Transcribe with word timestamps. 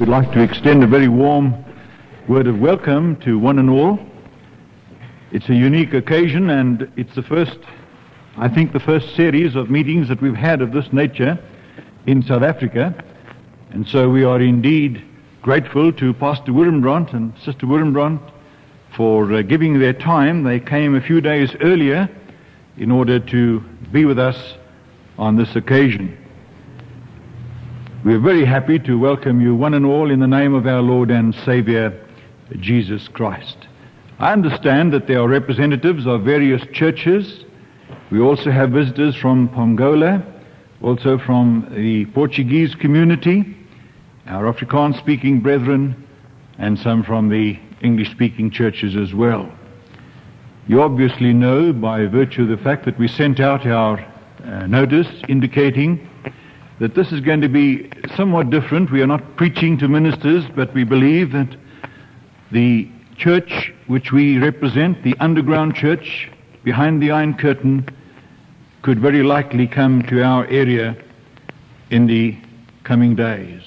We'd 0.00 0.08
like 0.08 0.32
to 0.32 0.40
extend 0.40 0.82
a 0.82 0.86
very 0.86 1.08
warm 1.08 1.54
word 2.26 2.46
of 2.46 2.58
welcome 2.58 3.14
to 3.16 3.38
one 3.38 3.58
and 3.58 3.68
all. 3.68 3.98
It's 5.32 5.50
a 5.50 5.54
unique 5.54 5.92
occasion 5.92 6.48
and 6.48 6.90
it's 6.96 7.14
the 7.14 7.22
first, 7.22 7.58
I 8.38 8.48
think, 8.48 8.72
the 8.72 8.80
first 8.80 9.14
series 9.14 9.54
of 9.54 9.68
meetings 9.68 10.08
that 10.08 10.22
we've 10.22 10.34
had 10.34 10.62
of 10.62 10.72
this 10.72 10.90
nature 10.94 11.38
in 12.06 12.22
South 12.22 12.42
Africa. 12.42 13.04
And 13.72 13.86
so 13.86 14.08
we 14.08 14.24
are 14.24 14.40
indeed 14.40 15.04
grateful 15.42 15.92
to 15.92 16.14
Pastor 16.14 16.52
Wurmbrand 16.52 17.12
and 17.12 17.34
Sister 17.40 17.66
Wurmbrand 17.66 18.18
for 18.96 19.30
uh, 19.30 19.42
giving 19.42 19.78
their 19.78 19.92
time. 19.92 20.42
They 20.42 20.58
came 20.58 20.94
a 20.94 21.02
few 21.02 21.20
days 21.20 21.54
earlier 21.60 22.08
in 22.78 22.90
order 22.90 23.20
to 23.20 23.60
be 23.92 24.06
with 24.06 24.18
us 24.18 24.54
on 25.18 25.36
this 25.36 25.54
occasion. 25.54 26.16
We 28.04 28.14
are 28.14 28.18
very 28.18 28.44
happy 28.44 28.80
to 28.80 28.98
welcome 28.98 29.40
you 29.40 29.54
one 29.54 29.74
and 29.74 29.86
all 29.86 30.10
in 30.10 30.18
the 30.18 30.26
name 30.26 30.54
of 30.54 30.66
our 30.66 30.82
Lord 30.82 31.12
and 31.12 31.32
Savior, 31.32 32.04
Jesus 32.58 33.06
Christ. 33.06 33.56
I 34.18 34.32
understand 34.32 34.92
that 34.92 35.06
there 35.06 35.20
are 35.20 35.28
representatives 35.28 36.04
of 36.04 36.22
various 36.22 36.62
churches. 36.72 37.44
We 38.10 38.18
also 38.18 38.50
have 38.50 38.70
visitors 38.70 39.14
from 39.14 39.48
Pongola, 39.50 40.20
also 40.82 41.16
from 41.16 41.72
the 41.76 42.06
Portuguese 42.06 42.74
community, 42.74 43.56
our 44.26 44.52
Afrikaans 44.52 44.98
speaking 44.98 45.38
brethren, 45.38 46.08
and 46.58 46.76
some 46.76 47.04
from 47.04 47.28
the 47.28 47.56
English 47.82 48.10
speaking 48.10 48.50
churches 48.50 48.96
as 48.96 49.14
well. 49.14 49.48
You 50.66 50.82
obviously 50.82 51.32
know 51.32 51.72
by 51.72 52.06
virtue 52.06 52.42
of 52.42 52.48
the 52.48 52.64
fact 52.64 52.84
that 52.86 52.98
we 52.98 53.06
sent 53.06 53.38
out 53.38 53.64
our 53.64 54.04
uh, 54.44 54.66
notice 54.66 55.06
indicating 55.28 56.08
that 56.80 56.94
this 56.94 57.12
is 57.12 57.20
going 57.20 57.40
to 57.40 57.48
be 57.48 57.90
somewhat 58.16 58.50
different. 58.50 58.90
We 58.90 59.02
are 59.02 59.06
not 59.06 59.36
preaching 59.36 59.78
to 59.78 59.88
ministers, 59.88 60.44
but 60.56 60.72
we 60.74 60.84
believe 60.84 61.32
that 61.32 61.56
the 62.50 62.88
church 63.16 63.72
which 63.86 64.12
we 64.12 64.38
represent, 64.38 65.02
the 65.02 65.16
underground 65.20 65.74
church 65.74 66.30
behind 66.64 67.02
the 67.02 67.10
Iron 67.10 67.34
Curtain, 67.34 67.86
could 68.82 68.98
very 68.98 69.22
likely 69.22 69.66
come 69.66 70.02
to 70.08 70.22
our 70.22 70.46
area 70.46 70.96
in 71.90 72.06
the 72.06 72.36
coming 72.84 73.14
days. 73.14 73.62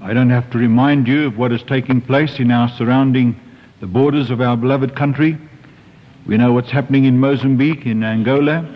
I 0.00 0.12
don't 0.12 0.30
have 0.30 0.50
to 0.50 0.58
remind 0.58 1.06
you 1.06 1.26
of 1.26 1.38
what 1.38 1.52
is 1.52 1.62
taking 1.62 2.00
place 2.00 2.38
in 2.38 2.50
our 2.50 2.68
surrounding 2.68 3.38
the 3.80 3.86
borders 3.86 4.30
of 4.30 4.40
our 4.40 4.56
beloved 4.56 4.96
country. 4.96 5.38
We 6.26 6.36
know 6.36 6.52
what's 6.52 6.70
happening 6.70 7.04
in 7.04 7.18
Mozambique, 7.18 7.86
in 7.86 8.02
Angola, 8.02 8.66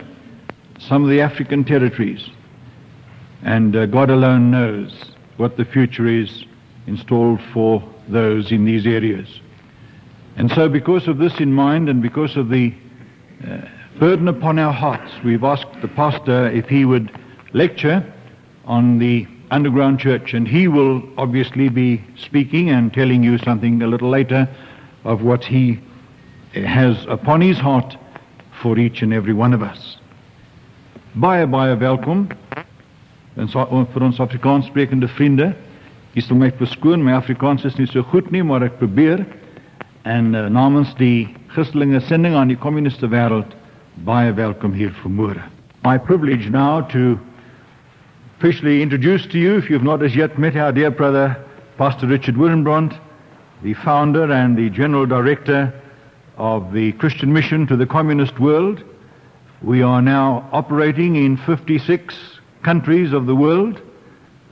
some 0.78 1.02
of 1.02 1.10
the 1.10 1.20
African 1.20 1.64
territories. 1.64 2.28
And 3.42 3.74
uh, 3.74 3.86
God 3.86 4.10
alone 4.10 4.50
knows 4.50 5.12
what 5.36 5.56
the 5.56 5.64
future 5.64 6.06
is 6.06 6.44
installed 6.86 7.40
for 7.52 7.82
those 8.08 8.52
in 8.52 8.64
these 8.64 8.86
areas. 8.86 9.40
And 10.36 10.50
so, 10.50 10.68
because 10.68 11.08
of 11.08 11.18
this 11.18 11.38
in 11.40 11.52
mind 11.52 11.88
and 11.88 12.02
because 12.02 12.36
of 12.36 12.48
the 12.48 12.74
uh, 13.46 13.58
burden 13.98 14.28
upon 14.28 14.58
our 14.58 14.72
hearts, 14.72 15.12
we've 15.24 15.44
asked 15.44 15.80
the 15.80 15.88
pastor 15.88 16.50
if 16.50 16.66
he 16.66 16.84
would 16.84 17.10
lecture 17.52 18.04
on 18.64 18.98
the 18.98 19.26
underground 19.50 19.98
church, 19.98 20.32
and 20.32 20.46
he 20.46 20.68
will 20.68 21.02
obviously 21.18 21.68
be 21.68 22.02
speaking 22.16 22.70
and 22.70 22.92
telling 22.92 23.22
you 23.22 23.38
something 23.38 23.82
a 23.82 23.86
little 23.86 24.08
later 24.08 24.48
of 25.04 25.22
what 25.22 25.44
he 25.44 25.80
has 26.54 27.04
upon 27.08 27.40
his 27.40 27.58
heart 27.58 27.96
for 28.62 28.78
each 28.78 29.02
and 29.02 29.12
every 29.12 29.32
one 29.32 29.52
of 29.52 29.62
us. 29.62 29.96
Baie 31.16 31.44
baie 31.46 31.74
welkom 31.74 32.28
vir 33.36 34.02
ons 34.02 34.20
Afrikaans 34.20 34.66
sprekende 34.66 35.08
vriende. 35.08 35.52
Ek 36.14 36.24
sal 36.26 36.36
my 36.40 36.50
verskoon, 36.58 37.04
my 37.04 37.14
Afrikaans 37.14 37.64
is 37.64 37.76
nie 37.78 37.86
so 37.86 38.02
goed 38.02 38.30
nie, 38.34 38.42
maar 38.42 38.62
ek 38.66 38.78
probeer. 38.80 39.22
En 40.02 40.34
uh, 40.34 40.48
namens 40.50 40.94
die 40.98 41.28
Christelike 41.54 42.00
sending 42.08 42.34
aan 42.34 42.50
die 42.50 42.58
kommuniste 42.58 43.06
wêreld 43.06 43.54
baie 44.06 44.32
welkom 44.34 44.72
hier 44.72 44.90
vanmôre. 45.02 45.42
My 45.84 45.98
privilege 45.98 46.50
now 46.50 46.80
to 46.90 47.18
officially 48.38 48.82
introduce 48.82 49.26
to 49.28 49.38
you, 49.38 49.58
if 49.58 49.70
you've 49.70 49.84
not 49.84 50.02
as 50.02 50.16
yet 50.16 50.38
met 50.38 50.56
our 50.56 50.72
dear 50.72 50.90
brother, 50.90 51.36
Pastor 51.76 52.06
Richard 52.06 52.36
Wurmbrand, 52.36 52.98
the 53.62 53.74
founder 53.74 54.32
and 54.32 54.56
the 54.56 54.70
general 54.70 55.06
director 55.06 55.72
of 56.38 56.72
the 56.72 56.92
Christian 56.92 57.32
Mission 57.32 57.66
to 57.66 57.76
the 57.76 57.86
Communist 57.86 58.40
World. 58.40 58.82
We 59.62 59.82
are 59.82 60.00
now 60.00 60.48
operating 60.52 61.16
in 61.16 61.36
56 61.36 62.39
countries 62.62 63.12
of 63.12 63.26
the 63.26 63.34
world. 63.34 63.80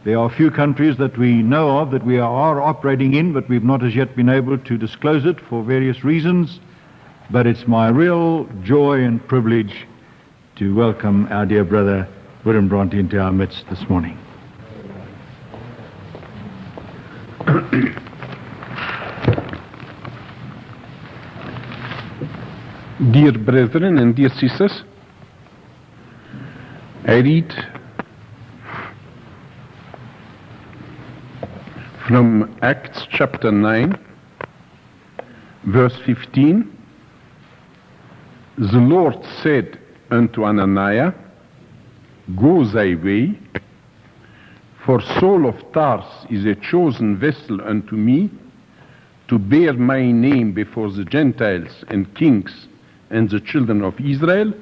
There 0.04 0.19
are 0.19 0.30
few 0.30 0.50
countries 0.50 0.96
that 0.98 1.19
we 1.19 1.42
know 1.42 1.78
of 1.78 1.91
that 1.91 2.04
we 2.04 2.19
are 2.19 2.62
operating 2.62 3.14
in, 3.14 3.32
but 3.32 3.48
we've 3.48 3.64
not 3.64 3.84
as 3.84 3.94
yet 3.94 4.16
been 4.16 4.28
able 4.28 4.56
to 4.56 4.78
disclose 4.78 5.26
it 5.26 5.41
for 5.41 5.62
various 5.62 6.04
reasons. 6.04 6.60
But 7.30 7.47
it's 7.47 7.66
my 7.66 7.88
real 7.88 8.48
joy 8.62 9.02
and 9.02 9.26
privilege 9.28 9.86
to 10.56 10.74
welcome 10.74 11.28
our 11.30 11.44
dear 11.44 11.64
brother 11.64 12.08
Wurmbrand 12.44 12.94
into 12.94 13.18
our 13.18 13.32
midst 13.32 13.64
this 13.68 13.86
morning. 13.88 14.16
Dear 23.12 23.32
brethren 23.32 23.98
and 23.98 24.16
dear 24.16 24.30
sisters, 24.30 24.82
I 27.06 27.16
read 27.16 27.78
from 32.08 32.58
Acts 32.62 33.06
chapter 33.10 33.52
9, 33.52 33.92
verse 35.64 35.94
15. 36.06 36.64
The 38.56 38.78
Lord 38.78 39.14
said 39.42 39.78
unto 40.10 40.41
Ananiah, 40.41 41.12
Go 42.41 42.64
thy 42.64 42.94
way, 42.94 43.38
for 44.86 45.02
Saul 45.20 45.47
of 45.50 45.56
Tarsus 45.74 46.30
is 46.30 46.47
a 46.47 46.54
chosen 46.54 47.18
vessel 47.18 47.60
unto 47.60 47.94
me 47.94 48.30
to 49.28 49.38
bear 49.38 49.74
my 49.74 50.10
name 50.10 50.54
before 50.54 50.91
the 50.91 51.04
Gentiles 51.04 51.84
and 51.88 52.14
kings 52.14 52.68
and 53.10 53.28
the 53.28 53.41
children 53.41 53.84
of 53.84 54.00
Israel, 54.00 54.54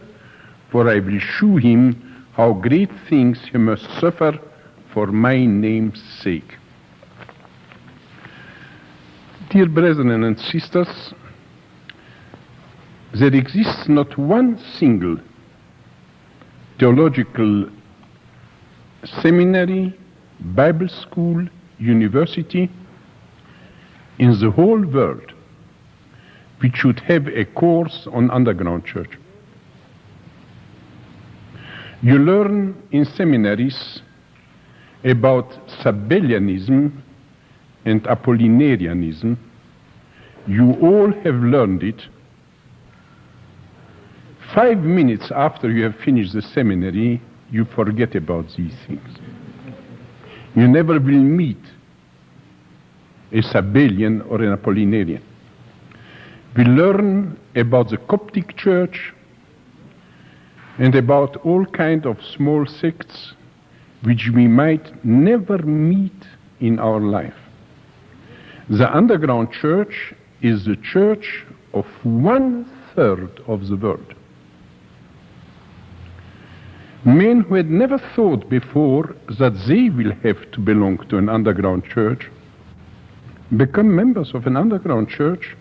for 0.72 0.90
I 0.90 0.98
will 0.98 1.20
shew 1.20 1.58
him 1.58 2.26
how 2.32 2.54
great 2.54 2.90
things 3.08 3.38
he 3.52 3.58
must 3.58 3.84
suffer 4.00 4.36
for 4.92 5.06
my 5.06 5.46
name's 5.46 6.02
sake. 6.24 6.56
Dear 9.56 9.70
brethren 9.70 10.10
and 10.22 10.38
sisters, 10.38 11.14
there 13.14 13.34
exists 13.34 13.88
not 13.88 14.18
one 14.18 14.58
single 14.58 15.16
theological 16.78 17.70
seminary, 19.22 19.98
Bible 20.40 20.90
school, 20.90 21.48
university 21.78 22.70
in 24.18 24.38
the 24.38 24.50
whole 24.50 24.84
world 24.84 25.32
which 26.60 26.76
should 26.76 27.00
have 27.00 27.26
a 27.28 27.46
course 27.46 28.06
on 28.12 28.30
underground 28.30 28.84
church. 28.84 29.18
You 32.02 32.18
learn 32.18 32.76
in 32.90 33.06
seminaries 33.06 34.02
about 35.02 35.48
Sabellianism 35.82 36.92
and 37.86 38.02
Apollinarianism. 38.02 39.38
You 40.48 40.74
all 40.80 41.12
have 41.24 41.34
learned 41.34 41.82
it. 41.82 42.00
Five 44.54 44.78
minutes 44.78 45.32
after 45.34 45.70
you 45.70 45.84
have 45.84 45.96
finished 45.96 46.32
the 46.32 46.42
seminary, 46.42 47.20
you 47.50 47.64
forget 47.64 48.14
about 48.14 48.46
these 48.56 48.74
things. 48.86 49.08
You 50.54 50.68
never 50.68 50.94
will 50.94 51.22
meet 51.22 51.58
a 53.32 53.42
Sabellian 53.42 54.24
or 54.30 54.40
an 54.42 54.56
Apollinarian. 54.56 55.22
We 56.56 56.64
learn 56.64 57.38
about 57.56 57.90
the 57.90 57.98
Coptic 57.98 58.56
Church 58.56 59.12
and 60.78 60.94
about 60.94 61.36
all 61.38 61.66
kind 61.66 62.06
of 62.06 62.18
small 62.36 62.66
sects 62.66 63.34
which 64.04 64.30
we 64.34 64.46
might 64.46 65.04
never 65.04 65.58
meet 65.58 66.26
in 66.60 66.78
our 66.78 67.00
life. 67.00 67.34
The 68.70 68.94
underground 68.94 69.52
church 69.52 70.14
is 70.42 70.64
the 70.64 70.76
church 70.76 71.44
of 71.72 71.86
one 72.02 72.68
third 72.94 73.40
of 73.46 73.68
the 73.68 73.76
world. 73.76 74.14
Men 77.04 77.42
who 77.42 77.54
had 77.54 77.70
never 77.70 77.98
thought 78.16 78.48
before 78.48 79.14
that 79.38 79.52
they 79.68 79.90
will 79.90 80.12
have 80.22 80.50
to 80.52 80.60
belong 80.60 80.98
to 81.08 81.18
an 81.18 81.28
underground 81.28 81.84
church 81.84 82.28
become 83.56 83.94
members 83.94 84.34
of 84.34 84.46
an 84.46 84.56
underground 84.56 85.08
church 85.08 85.56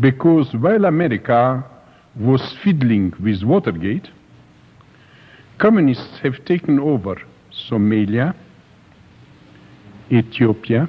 because 0.00 0.54
while 0.54 0.86
America 0.86 1.62
was 2.18 2.56
fiddling 2.64 3.12
with 3.22 3.42
Watergate, 3.42 4.08
communists 5.58 6.18
have 6.22 6.42
taken 6.46 6.80
over 6.80 7.20
Somalia, 7.68 8.34
Ethiopia, 10.10 10.88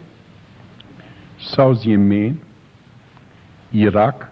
South 1.39 1.83
Yemen, 1.83 2.41
Iraq, 3.73 4.29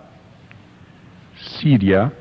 Syria, 1.60 2.12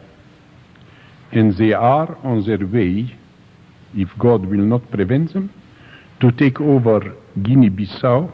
and 1.33 1.57
they 1.57 1.73
are 1.73 2.17
on 2.25 2.45
their 2.47 2.67
way, 2.67 3.15
if 3.95 4.09
God 4.19 4.47
will 4.47 4.65
not 4.65 4.91
prevent 4.91 5.33
them, 5.33 5.53
to 6.21 6.33
take 6.33 6.61
over 6.61 7.15
Guinea-Bissau, 7.43 8.33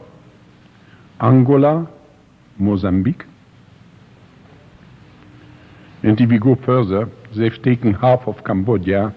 Angola, 1.21 1.89
Mozambique. 2.57 3.23
And 6.03 6.19
if 6.19 6.29
we 6.29 6.39
go 6.39 6.55
further, 6.65 7.09
they've 7.35 7.61
taken 7.63 7.93
half 7.93 8.27
of 8.27 8.43
Cambodia 8.43 9.13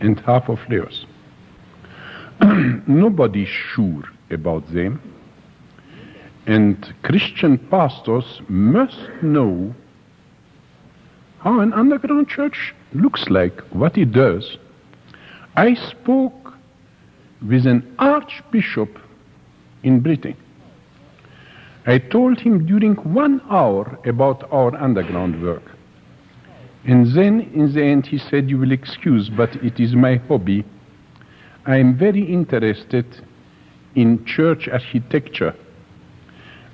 and 0.00 0.18
half 0.20 0.48
of 0.48 0.58
Laos. 0.68 1.06
Nobody's 2.86 3.48
sure 3.48 4.04
about 4.30 4.72
them. 4.72 5.00
And 6.46 6.94
Christian 7.02 7.58
pastors 7.58 8.40
must 8.48 8.98
know 9.22 9.74
how 11.40 11.60
an 11.60 11.72
underground 11.72 12.28
church 12.28 12.74
looks 12.92 13.28
like, 13.28 13.60
what 13.70 13.96
it 13.96 14.12
does. 14.12 14.58
I 15.56 15.74
spoke 15.74 16.54
with 17.46 17.66
an 17.66 17.94
archbishop 17.98 18.98
in 19.82 20.00
Britain. 20.00 20.36
I 21.86 21.98
told 21.98 22.38
him 22.38 22.66
during 22.66 22.94
one 22.96 23.40
hour 23.50 23.98
about 24.04 24.50
our 24.52 24.74
underground 24.76 25.42
work. 25.42 25.62
And 26.84 27.14
then 27.14 27.40
in 27.54 27.72
the 27.72 27.82
end 27.82 28.06
he 28.06 28.18
said, 28.18 28.50
You 28.50 28.58
will 28.58 28.72
excuse, 28.72 29.28
but 29.30 29.56
it 29.56 29.80
is 29.80 29.94
my 29.94 30.16
hobby. 30.16 30.64
I 31.66 31.76
am 31.76 31.96
very 31.96 32.22
interested 32.22 33.06
in 33.94 34.24
church 34.24 34.68
architecture. 34.68 35.54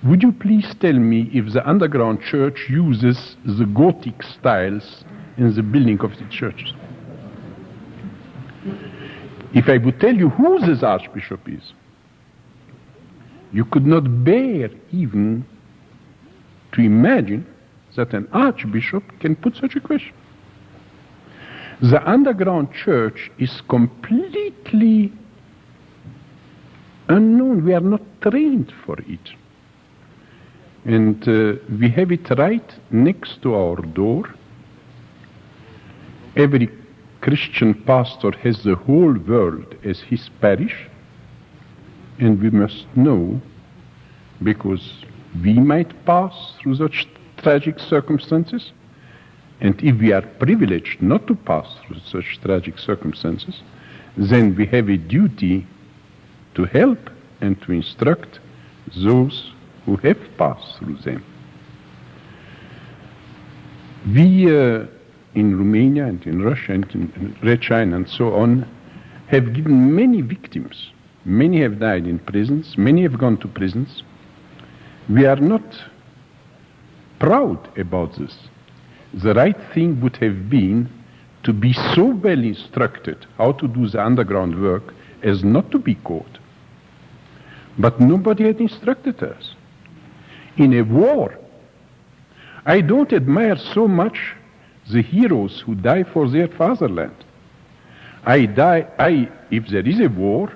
Would 0.05 0.23
you 0.23 0.33
please 0.33 0.75
tell 0.81 0.93
me 0.93 1.31
if 1.33 1.53
the 1.53 1.67
underground 1.69 2.21
church 2.23 2.67
uses 2.69 3.37
the 3.45 3.65
Gothic 3.65 4.23
styles 4.23 5.05
in 5.37 5.55
the 5.55 5.63
building 5.63 6.01
of 6.01 6.11
the 6.19 6.27
churches? 6.31 6.73
If 9.55 9.69
I 9.69 9.79
would 9.79 9.99
tell 10.01 10.15
you 10.15 10.29
who 10.29 10.61
this 10.61 10.83
archbishop 10.83 11.49
is, 11.49 11.73
you 13.53 13.65
could 13.65 13.87
not 13.87 14.25
bear 14.25 14.69
even 14.93 15.47
to 16.73 16.81
imagine 16.83 17.47
that 17.97 18.13
an 18.13 18.29
archbishop 18.33 19.03
can 19.21 19.35
put 19.35 19.57
such 19.57 19.77
a 19.77 19.81
question. 19.81 20.15
The 21.81 22.07
underground 22.09 22.69
church 22.73 23.31
is 23.39 23.63
completely 23.69 25.13
unknown. 27.09 27.65
We 27.65 27.73
are 27.73 27.81
not 27.81 28.03
trained 28.21 28.73
for 28.85 28.99
it. 29.01 29.31
And 30.87 31.29
uh, 31.29 31.55
we 31.81 31.89
have 31.91 32.13
it 32.13 32.31
right 32.39 32.73
next 32.93 33.43
to 33.43 33.57
our 33.57 33.83
door. 33.83 34.33
Every 36.37 36.71
Christian 37.21 37.75
pastor 37.75 38.31
has 38.31 38.63
the 38.63 38.77
whole 38.77 39.15
world 39.15 39.75
as 39.85 39.99
his 39.99 40.31
parish. 40.41 40.89
And 42.21 42.41
we 42.41 42.51
must 42.51 42.87
know, 42.95 43.41
because 44.45 45.05
we 45.43 45.55
might 45.55 46.07
pass 46.07 46.55
through 46.61 46.77
such 46.77 47.09
tragic 47.39 47.81
circumstances, 47.81 48.73
and 49.61 49.75
if 49.83 49.99
we 49.99 50.13
are 50.13 50.23
privileged 50.23 51.03
not 51.03 51.27
to 51.27 51.35
pass 51.35 51.67
through 51.83 51.99
such 52.07 52.39
tragic 52.43 52.79
circumstances, 52.79 53.61
then 54.17 54.55
we 54.55 54.67
have 54.67 54.89
a 54.89 54.97
duty 54.97 55.67
to 56.55 56.65
help 56.67 57.11
and 57.41 57.61
to 57.63 57.73
instruct 57.73 58.39
those 58.97 59.53
who 59.87 59.97
have 59.97 60.19
passed 60.37 60.79
through 60.79 60.99
them. 60.99 61.25
We 64.15 64.47
uh, 64.47 64.87
in 65.35 65.57
Romania 65.57 66.07
and 66.07 66.25
in 66.27 66.43
Russia 66.43 66.73
and 66.73 66.91
in 66.93 67.37
Red 67.43 67.61
China 67.61 67.97
and 67.97 68.09
so 68.09 68.35
on 68.35 68.67
have 69.29 69.53
given 69.55 69.95
many 69.95 70.23
victims. 70.23 70.91
Many 71.25 71.61
have 71.63 71.81
died 71.81 72.07
in 72.07 72.21
prisons, 72.21 72.77
many 72.79 73.03
have 73.03 73.19
gone 73.19 73.37
to 73.39 73.49
prisons. 73.49 74.05
We 75.09 75.27
are 75.27 75.37
not 75.37 75.65
proud 77.19 77.69
about 77.77 78.17
this. 78.17 78.37
The 79.13 79.35
right 79.35 79.57
thing 79.75 80.01
would 80.03 80.17
have 80.19 80.49
been 80.49 80.89
to 81.43 81.53
be 81.53 81.73
so 81.73 82.07
well 82.07 82.39
instructed 82.39 83.27
how 83.39 83.53
to 83.53 83.67
do 83.67 83.89
the 83.89 84.05
underground 84.05 84.61
work 84.61 84.95
as 85.23 85.43
not 85.43 85.71
to 85.73 85.79
be 85.79 85.97
caught. 85.97 86.39
But 87.79 88.01
nobody 88.01 88.45
had 88.45 88.61
instructed 88.61 89.23
us. 89.23 89.56
In 90.57 90.73
a 90.75 90.83
war, 90.83 91.37
I 92.65 92.81
don't 92.81 93.13
admire 93.13 93.57
so 93.57 93.87
much 93.87 94.35
the 94.91 95.03
heroes 95.03 95.61
who 95.61 95.75
die 95.75 96.05
for 96.05 96.29
their 96.29 96.49
fatherland. 96.49 97.15
I 98.25 98.47
die, 98.47 98.87
I, 98.99 99.29
if 99.51 99.69
there 99.69 99.87
is 99.87 100.01
a 100.01 100.09
war, 100.09 100.53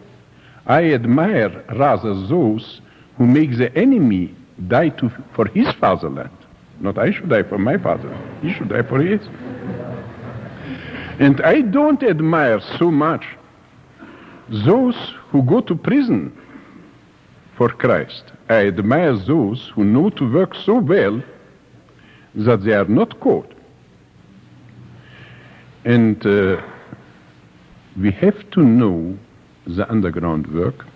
I 0.67 0.93
admire 0.93 1.65
rather 1.77 2.15
those 2.27 2.81
who 3.17 3.27
make 3.27 3.57
the 3.57 3.75
enemy 3.77 4.35
die 4.69 4.89
to, 4.91 5.11
for 5.35 5.47
his 5.47 5.73
fatherland. 5.75 6.31
Not 6.81 6.99
I 6.99 7.13
should 7.13 7.29
die 7.29 7.43
for 7.43 7.59
my 7.59 7.77
father. 7.77 8.17
He 8.43 8.53
should 8.53 8.71
die 8.71 8.83
for 8.83 9.01
his. 9.01 9.21
And 11.19 11.41
I 11.43 11.61
don't 11.61 12.03
admire 12.03 12.61
so 12.79 12.91
much 12.91 13.25
those 14.49 14.97
who 15.29 15.43
go 15.43 15.61
to 15.61 15.75
prison 15.75 16.37
for 17.61 17.69
Christ. 17.69 18.23
I 18.49 18.69
admire 18.69 19.15
those 19.19 19.71
who 19.75 19.85
know 19.85 20.09
to 20.09 20.33
work 20.33 20.55
so 20.55 20.79
well 20.79 21.23
that 22.35 22.65
they 22.65 22.73
are 22.73 22.87
not 22.87 23.21
caught. 23.21 23.53
And 25.85 26.25
uh, 26.25 26.63
we 28.01 28.13
have 28.13 28.51
to 28.53 28.63
know 28.63 29.19
the 29.67 29.87
underground 29.91 30.47
work. 30.55 30.87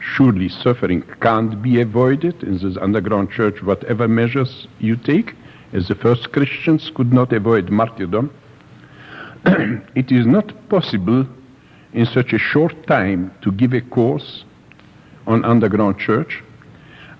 Surely 0.00 0.48
suffering 0.48 1.04
can't 1.20 1.62
be 1.62 1.80
avoided 1.80 2.42
in 2.42 2.58
this 2.58 2.76
underground 2.78 3.30
church, 3.30 3.62
whatever 3.62 4.08
measures 4.08 4.66
you 4.80 4.96
take, 4.96 5.36
as 5.72 5.86
the 5.86 5.94
first 5.94 6.32
Christians 6.32 6.90
could 6.96 7.12
not 7.12 7.32
avoid 7.32 7.70
martyrdom. 7.70 8.34
it 9.94 10.10
is 10.10 10.26
not 10.26 10.68
possible 10.68 11.24
in 11.92 12.06
such 12.06 12.32
a 12.32 12.38
short 12.38 12.74
time 12.88 13.30
to 13.42 13.52
give 13.52 13.72
a 13.72 13.82
course 13.82 14.42
on 15.28 15.44
underground 15.44 15.98
church, 15.98 16.42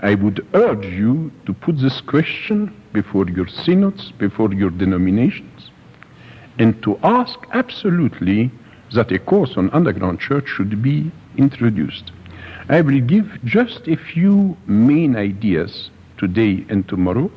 I 0.00 0.14
would 0.14 0.44
urge 0.54 0.86
you 0.86 1.30
to 1.46 1.52
put 1.52 1.78
this 1.78 2.00
question 2.00 2.74
before 2.92 3.28
your 3.28 3.46
synods, 3.46 4.12
before 4.12 4.52
your 4.52 4.70
denominations, 4.70 5.70
and 6.58 6.82
to 6.82 6.98
ask 7.02 7.38
absolutely 7.52 8.50
that 8.94 9.12
a 9.12 9.18
course 9.18 9.52
on 9.56 9.70
underground 9.70 10.20
church 10.20 10.48
should 10.48 10.82
be 10.82 11.12
introduced. 11.36 12.10
I 12.70 12.80
will 12.80 13.00
give 13.00 13.26
just 13.44 13.86
a 13.86 13.96
few 13.96 14.56
main 14.66 15.14
ideas 15.14 15.90
today 16.16 16.64
and 16.70 16.88
tomorrow, 16.88 17.30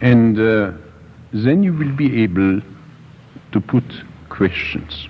and 0.00 0.38
uh, 0.38 0.72
then 1.32 1.62
you 1.62 1.72
will 1.72 1.94
be 1.94 2.22
able 2.22 2.60
to 3.52 3.60
put 3.60 3.84
questions. 4.28 5.08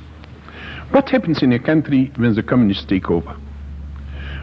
What 0.90 1.08
happens 1.08 1.42
in 1.42 1.52
a 1.52 1.58
country 1.58 2.12
when 2.16 2.35
the 2.35 2.42
communists 2.42 2.85
take 2.85 3.11
over? 3.11 3.37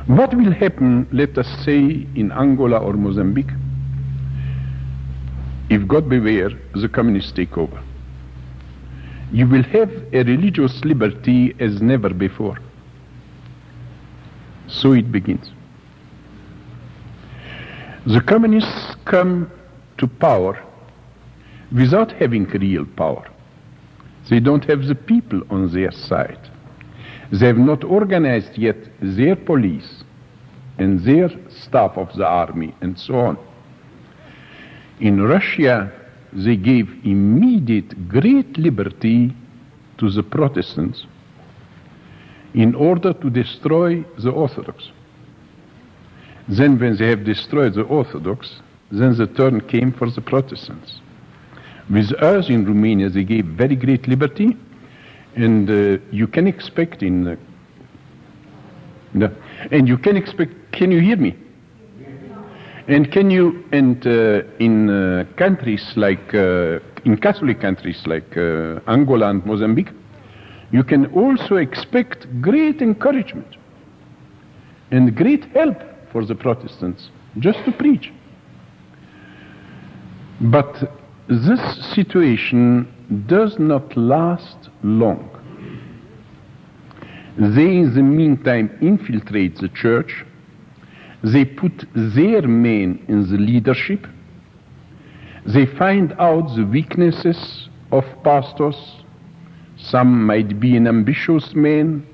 What 0.08 0.36
will 0.36 0.52
happen, 0.52 1.08
let 1.12 1.36
us 1.38 1.48
say, 1.66 2.08
in 2.16 2.32
Angola 2.32 2.78
or 2.78 2.94
Mozambique, 2.94 3.50
if 5.70 5.88
God 5.88 6.08
beware, 6.08 6.52
the 6.76 6.88
communists 6.88 7.32
take 7.32 7.58
over? 7.58 7.84
You 9.32 9.48
will 9.48 9.64
have 9.64 9.90
a 10.14 10.24
religious 10.24 10.86
liberty 10.86 11.56
as 11.60 11.82
never 11.82 12.10
before. 12.10 12.58
So 14.68 14.92
it 14.92 15.12
begins. 15.12 15.50
The 18.06 18.22
communists 18.22 18.96
come 19.06 19.50
to 19.98 20.08
power 20.08 20.64
without 21.72 22.12
having 22.12 22.46
real 22.46 22.86
power. 22.86 23.28
They 24.30 24.40
don't 24.40 24.64
have 24.66 24.86
the 24.86 24.94
people 24.94 25.42
on 25.50 25.74
their 25.74 25.92
side. 25.92 26.52
They 27.32 27.48
have 27.48 27.58
not 27.58 27.84
organized 27.84 28.58
yet 28.58 28.78
their 29.02 29.36
police 29.36 30.04
and 30.78 31.00
their 31.00 31.30
staff 31.50 31.98
of 31.98 32.14
the 32.16 32.26
army 32.26 32.76
and 32.82 32.98
so 33.00 33.16
on. 33.16 33.38
In 35.00 35.22
Russia, 35.22 35.92
they 36.34 36.56
gave 36.56 36.90
immediate 37.04 38.08
great 38.08 38.58
liberty 38.58 39.34
to 39.98 40.10
the 40.10 40.24
Protestants 40.24 41.06
in 42.54 42.76
order 42.76 43.14
to 43.14 43.30
destroy 43.30 44.04
the 44.20 44.32
Orthodox. 44.32 44.92
Then, 46.48 46.80
when 46.80 46.96
they 46.98 47.08
have 47.10 47.26
destroyed 47.26 47.74
the 47.74 47.84
Orthodox, 47.84 48.62
then 48.92 49.18
the 49.18 49.28
turn 49.28 49.62
came 49.62 49.92
for 49.92 50.10
the 50.10 50.22
Protestants. 50.22 51.00
With 51.90 52.12
us 52.14 52.50
in 52.50 52.66
Romania, 52.66 53.10
they 53.10 53.24
gave 53.24 53.46
very 53.46 53.76
great 53.76 54.08
liberty, 54.08 54.58
and 55.36 55.70
uh, 55.70 56.02
you 56.12 56.28
can 56.28 56.48
expect 56.48 57.04
in. 57.04 57.28
Uh, 57.28 57.36
the, 59.14 59.32
and 59.72 59.88
you 59.88 59.98
can 59.98 60.18
expect. 60.18 60.54
Can 60.72 60.92
you 60.92 61.00
hear 61.00 61.18
me? 61.18 61.36
And 62.88 63.12
can 63.12 63.32
you, 63.32 63.64
and 63.72 64.06
uh, 64.06 64.44
in 64.60 64.90
uh, 64.90 65.26
countries 65.38 65.94
like, 65.96 66.36
uh, 66.36 66.80
in 67.04 67.18
Catholic 67.18 67.60
countries 67.60 68.04
like 68.06 68.38
uh, 68.38 68.80
Angola 68.88 69.30
and 69.30 69.44
Mozambique, 69.46 69.90
you 70.72 70.84
can 70.84 71.08
also 71.14 71.56
expect 71.56 72.28
great 72.42 72.82
encouragement 72.82 73.56
and 74.92 75.16
great 75.16 75.46
help 75.46 75.78
for 76.12 76.26
the 76.26 76.36
Protestants 76.36 77.10
just 77.40 77.64
to 77.66 77.72
preach. 77.72 78.14
But 80.42 80.92
this 81.28 81.96
situation 81.96 82.88
does 83.28 83.58
not 83.60 83.96
last 83.96 84.70
long. 84.84 85.30
They, 87.38 87.78
in 87.78 87.94
the 87.94 88.04
meantime, 88.04 88.78
infiltrate 88.82 89.58
the 89.58 89.70
church 89.70 90.26
they 91.26 91.44
put 91.44 91.86
their 91.96 92.44
men 92.44 93.04
in 93.08 93.30
the 93.32 93.38
leadership. 93.38 94.06
They 95.48 95.66
find 95.66 96.14
out 96.20 96.56
the 96.56 96.66
weaknesses 96.66 97.68
of 97.92 98.04
pastors. 98.24 98.76
Some 99.76 100.26
might 100.26 100.60
be 100.60 100.78
an 100.78 100.88
ambitious 100.88 101.56
man. 101.56 102.06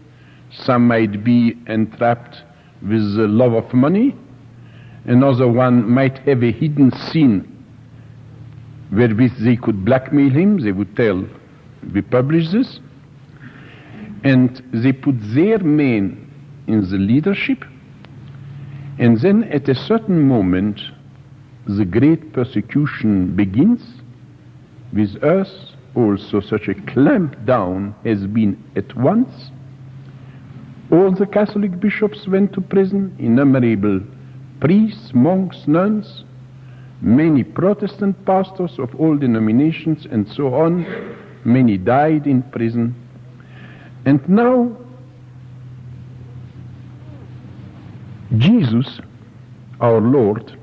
Some 0.49 0.87
might 0.87 1.25
be 1.25 1.57
entrapped 1.67 2.37
with 2.81 3.15
the 3.17 3.27
love 3.27 3.53
of 3.53 3.73
money. 3.73 4.15
Another 5.03 5.47
one 5.47 5.89
might 5.89 6.19
have 6.19 6.41
a 6.41 6.51
hidden 6.53 6.91
sin 7.11 7.50
wherewith 8.91 9.33
they 9.39 9.55
could 9.55 9.85
blackmail 9.85 10.29
him. 10.29 10.59
They 10.59 10.71
would 10.71 10.95
tell, 10.95 11.25
we 11.93 12.01
publish 12.01 12.51
this. 12.51 12.79
And 14.23 14.61
they 14.73 14.91
put 14.91 15.15
their 15.33 15.59
men 15.59 16.31
in 16.67 16.81
the 16.81 16.97
leadership 16.97 17.63
and 19.01 19.19
then 19.19 19.45
at 19.45 19.67
a 19.67 19.73
certain 19.73 20.21
moment, 20.21 20.79
the 21.65 21.85
great 21.85 22.33
persecution 22.33 23.35
begins. 23.35 23.81
With 24.93 25.23
us 25.23 25.73
also 25.95 26.39
such 26.39 26.67
a 26.67 26.75
clampdown 26.75 27.95
has 28.05 28.27
been 28.27 28.63
at 28.75 28.95
once. 28.95 29.49
All 30.91 31.11
the 31.11 31.25
Catholic 31.25 31.79
bishops 31.79 32.27
went 32.27 32.53
to 32.53 32.61
prison, 32.61 33.15
innumerable 33.17 34.01
priests, 34.59 35.15
monks, 35.15 35.63
nuns, 35.65 36.23
many 37.01 37.43
Protestant 37.43 38.25
pastors 38.25 38.77
of 38.77 38.93
all 38.95 39.17
denominations 39.17 40.05
and 40.09 40.27
so 40.27 40.53
on. 40.53 40.85
Many 41.43 41.77
died 41.77 42.27
in 42.27 42.43
prison. 42.43 42.95
And 44.05 44.27
now 44.29 44.77
Jesus, 48.37 48.99
our 49.79 49.99
Lord, 49.99 50.57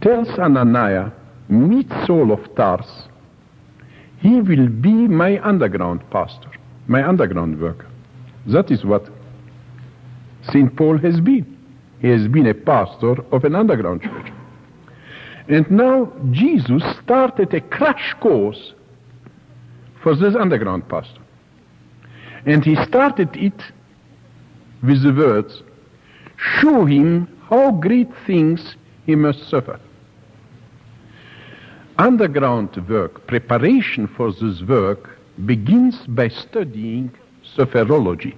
tells 0.00 0.28
Ananias, 0.38 1.12
meet 1.48 1.88
Saul 2.06 2.30
of 2.30 2.54
Tars. 2.54 2.86
He 4.20 4.40
will 4.40 4.68
be 4.68 4.92
my 4.92 5.42
underground 5.46 6.02
pastor, 6.10 6.50
my 6.86 7.06
underground 7.06 7.60
worker. 7.60 7.86
That 8.46 8.70
is 8.70 8.84
what 8.84 9.08
St. 10.48 10.74
Paul 10.76 10.98
has 10.98 11.20
been. 11.20 11.50
He 12.00 12.08
has 12.08 12.28
been 12.28 12.46
a 12.46 12.54
pastor 12.54 13.16
of 13.32 13.44
an 13.44 13.54
underground 13.54 14.02
church. 14.02 14.32
And 15.48 15.70
now 15.70 16.10
Jesus 16.30 16.82
started 17.02 17.52
a 17.52 17.60
crash 17.60 18.14
course 18.20 18.72
for 20.02 20.14
this 20.14 20.34
underground 20.34 20.88
pastor. 20.88 21.20
And 22.46 22.64
he 22.64 22.76
started 22.84 23.34
it 23.36 23.60
with 24.82 25.02
the 25.02 25.12
words, 25.12 25.62
show 26.36 26.84
him 26.84 27.28
how 27.48 27.72
great 27.72 28.08
things 28.26 28.76
he 29.06 29.14
must 29.14 29.48
suffer. 29.48 29.80
Underground 31.98 32.76
work, 32.88 33.26
preparation 33.26 34.08
for 34.08 34.32
this 34.32 34.62
work, 34.62 35.10
begins 35.46 36.06
by 36.08 36.28
studying 36.28 37.10
sufferology, 37.56 38.34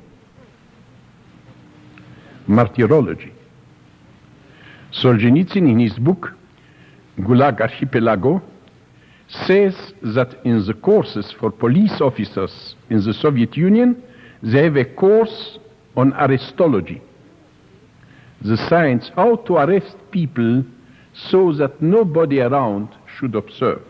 martyrology. 2.47 3.33
Solzhenitsyn, 4.93 5.69
in 5.69 5.79
his 5.79 5.99
book 5.99 6.33
Gulag 7.19 7.61
Archipelago, 7.61 8.43
says 9.29 9.75
that 10.03 10.37
in 10.45 10.65
the 10.67 10.75
courses 10.75 11.33
for 11.33 11.51
police 11.51 12.01
officers 12.01 12.77
in 12.91 13.05
the 13.05 13.15
Soviet 13.15 13.57
Union, 13.57 14.03
they 14.43 14.63
have 14.65 14.77
a 14.77 14.85
course 14.85 15.59
on 15.97 16.13
arrestology 16.13 17.01
the 18.43 18.57
science 18.69 19.11
how 19.17 19.37
to 19.37 19.57
arrest 19.57 19.97
people 20.11 20.65
so 21.15 21.53
that 21.53 21.81
nobody 21.81 22.41
around 22.41 22.89
should 23.19 23.35
observe. 23.35 23.83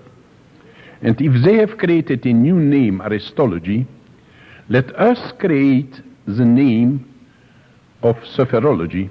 And 1.02 1.20
if 1.20 1.44
they 1.44 1.54
have 1.56 1.78
created 1.78 2.24
a 2.24 2.32
new 2.32 2.58
name, 2.58 3.00
arrestology, 3.00 3.86
let 4.68 4.94
us 4.96 5.32
create 5.38 6.00
the 6.26 6.44
name 6.44 7.12
of 8.02 8.16
sufferology. 8.36 9.10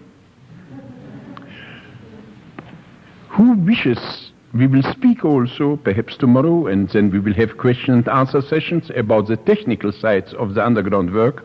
Who 3.36 3.54
wishes, 3.58 4.32
we 4.54 4.66
will 4.66 4.84
speak 4.94 5.26
also, 5.26 5.76
perhaps 5.76 6.16
tomorrow, 6.16 6.68
and 6.68 6.88
then 6.90 7.12
we 7.12 7.20
will 7.20 7.34
have 7.34 7.58
question 7.58 7.96
and 7.96 8.08
answer 8.08 8.42
sessions 8.42 8.90
about 8.96 9.28
the 9.28 9.36
technical 9.36 9.92
sides 9.92 10.34
of 10.36 10.54
the 10.54 10.66
underground 10.66 11.14
work. 11.14 11.44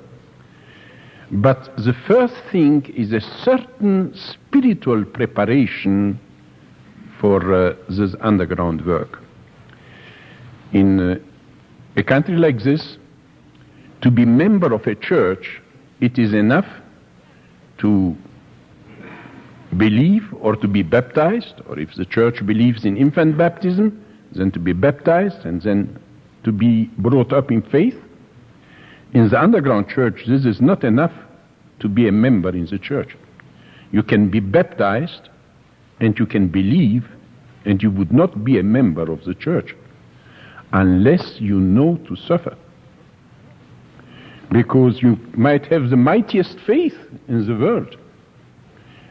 But 1.33 1.77
the 1.77 1.93
first 2.07 2.35
thing 2.53 2.87
is 2.97 3.13
a 3.13 3.21
certain 3.21 4.15
spiritual 4.15 5.05
preparation 5.05 6.21
for 7.21 7.53
uh, 7.53 7.75
this 7.89 8.15
underground 8.21 8.87
work. 8.87 9.19
In 10.73 11.01
uh, 11.01 11.17
a 11.97 12.05
country 12.05 12.37
like 12.37 12.63
this, 12.63 12.99
to 14.03 14.13
be 14.13 14.25
member 14.25 14.73
of 14.73 14.87
a 14.87 14.95
church, 14.95 15.61
it 16.01 16.21
is 16.21 16.35
enough 16.35 16.67
to 17.79 18.17
believe 19.77 20.23
or 20.41 20.57
to 20.57 20.69
be 20.69 20.83
baptized, 20.83 21.61
or 21.69 21.79
if 21.79 21.95
the 21.95 22.05
church 22.05 22.45
believes 22.45 22.85
in 22.85 22.97
infant 22.97 23.39
baptism, 23.39 24.05
then 24.33 24.51
to 24.53 24.59
be 24.59 24.73
baptized 24.73 25.45
and 25.45 25.63
then 25.63 25.99
to 26.45 26.53
be 26.53 26.87
brought 26.99 27.33
up 27.33 27.51
in 27.51 27.63
faith. 27.63 27.97
In 29.13 29.29
the 29.29 29.41
underground 29.41 29.89
church, 29.89 30.25
this 30.27 30.45
is 30.45 30.61
not 30.61 30.85
enough 30.85 31.13
to 31.81 31.89
be 31.89 32.09
a 32.09 32.13
member 32.13 32.51
in 32.51 32.67
the 32.67 32.79
church. 32.79 33.17
You 33.91 34.03
can 34.03 34.31
be 34.31 34.41
baptized 34.41 35.29
and 36.01 36.19
you 36.19 36.27
can 36.27 36.49
believe, 36.49 37.07
and 37.65 37.83
you 37.83 37.91
would 37.91 38.13
not 38.13 38.45
be 38.45 38.59
a 38.59 38.63
member 38.63 39.11
of 39.11 39.25
the 39.25 39.35
church 39.35 39.75
unless 40.73 41.37
you 41.41 41.59
know 41.59 41.97
to 42.09 42.17
suffer. 42.17 42.57
Because 44.51 45.03
you 45.03 45.17
might 45.37 45.67
have 45.67 45.91
the 45.91 45.97
mightiest 45.97 46.59
faith 46.67 46.97
in 47.29 47.47
the 47.47 47.55
world. 47.55 47.97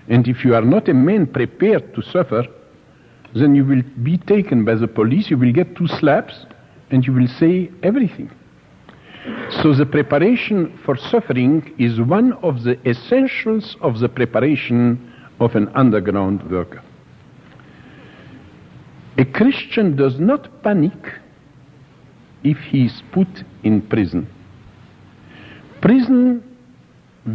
And 0.10 0.28
if 0.28 0.44
you 0.44 0.56
are 0.56 0.62
not 0.62 0.90
a 0.90 0.94
man 0.94 1.28
prepared 1.28 1.94
to 1.94 2.02
suffer, 2.02 2.44
then 3.36 3.56
you 3.56 3.64
will 3.64 3.84
be 4.04 4.18
taken 4.18 4.66
by 4.66 4.76
the 4.76 4.88
police, 4.88 5.30
you 5.30 5.38
will 5.38 5.54
get 5.54 5.76
two 5.76 5.88
slaps, 5.88 6.46
and 6.90 7.06
you 7.06 7.14
will 7.14 7.28
say 7.28 7.70
everything. 7.84 8.32
So 9.62 9.74
the 9.74 9.86
preparation 9.86 10.80
for 10.86 10.98
suffering 10.98 11.76
is 11.78 12.00
one 12.00 12.34
of 12.42 12.64
the 12.64 12.80
essentials 12.90 13.76
of 13.82 14.00
the 14.00 14.10
preparation 14.10 15.14
of 15.40 15.56
an 15.56 15.68
underground 15.76 16.50
worker. 16.50 16.82
A 19.18 19.26
Christian 19.26 19.96
does 19.96 20.20
not 20.20 20.64
panic 20.64 21.20
if 22.44 22.58
he 22.58 22.86
is 22.86 23.04
put 23.12 23.28
in 23.64 23.82
prison. 23.82 24.28
Prison, 25.82 26.42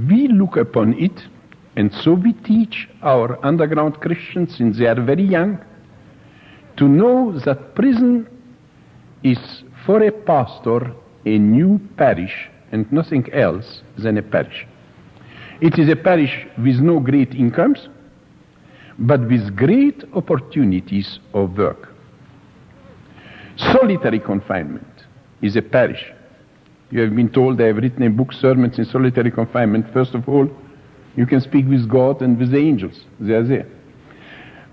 we 0.08 0.28
look 0.28 0.56
upon 0.56 0.94
it, 0.94 1.22
and 1.76 1.92
so 1.92 2.14
we 2.14 2.32
teach 2.32 2.88
our 3.02 3.44
underground 3.44 4.00
Christians 4.00 4.56
since 4.56 4.78
they 4.78 4.86
are 4.86 5.00
very 5.00 5.24
young 5.24 5.58
to 6.76 6.88
know 6.88 7.38
that 7.40 7.74
prison 7.74 8.28
is 9.22 9.64
for 9.84 10.02
a 10.02 10.12
pastor 10.12 10.94
a 11.26 11.38
new 11.38 11.80
parish 11.96 12.50
and 12.72 12.90
nothing 12.92 13.32
else 13.32 13.82
than 13.98 14.18
a 14.18 14.22
parish. 14.22 14.66
It 15.60 15.78
is 15.78 15.88
a 15.88 15.96
parish 15.96 16.46
with 16.58 16.76
no 16.80 17.00
great 17.00 17.34
incomes, 17.34 17.88
but 18.98 19.20
with 19.28 19.56
great 19.56 20.04
opportunities 20.14 21.18
of 21.32 21.56
work. 21.56 21.88
Solitary 23.56 24.18
confinement 24.18 25.04
is 25.40 25.56
a 25.56 25.62
parish. 25.62 26.12
You 26.90 27.00
have 27.02 27.14
been 27.14 27.30
told 27.30 27.60
I 27.60 27.66
have 27.66 27.76
written 27.76 28.02
a 28.02 28.10
book, 28.10 28.32
Sermons 28.32 28.78
in 28.78 28.84
Solitary 28.84 29.30
Confinement. 29.30 29.86
First 29.92 30.14
of 30.14 30.28
all, 30.28 30.48
you 31.16 31.26
can 31.26 31.40
speak 31.40 31.66
with 31.68 31.88
God 31.88 32.22
and 32.22 32.38
with 32.38 32.50
the 32.50 32.58
angels. 32.58 33.04
They 33.20 33.34
are 33.34 33.42
there. 33.42 33.66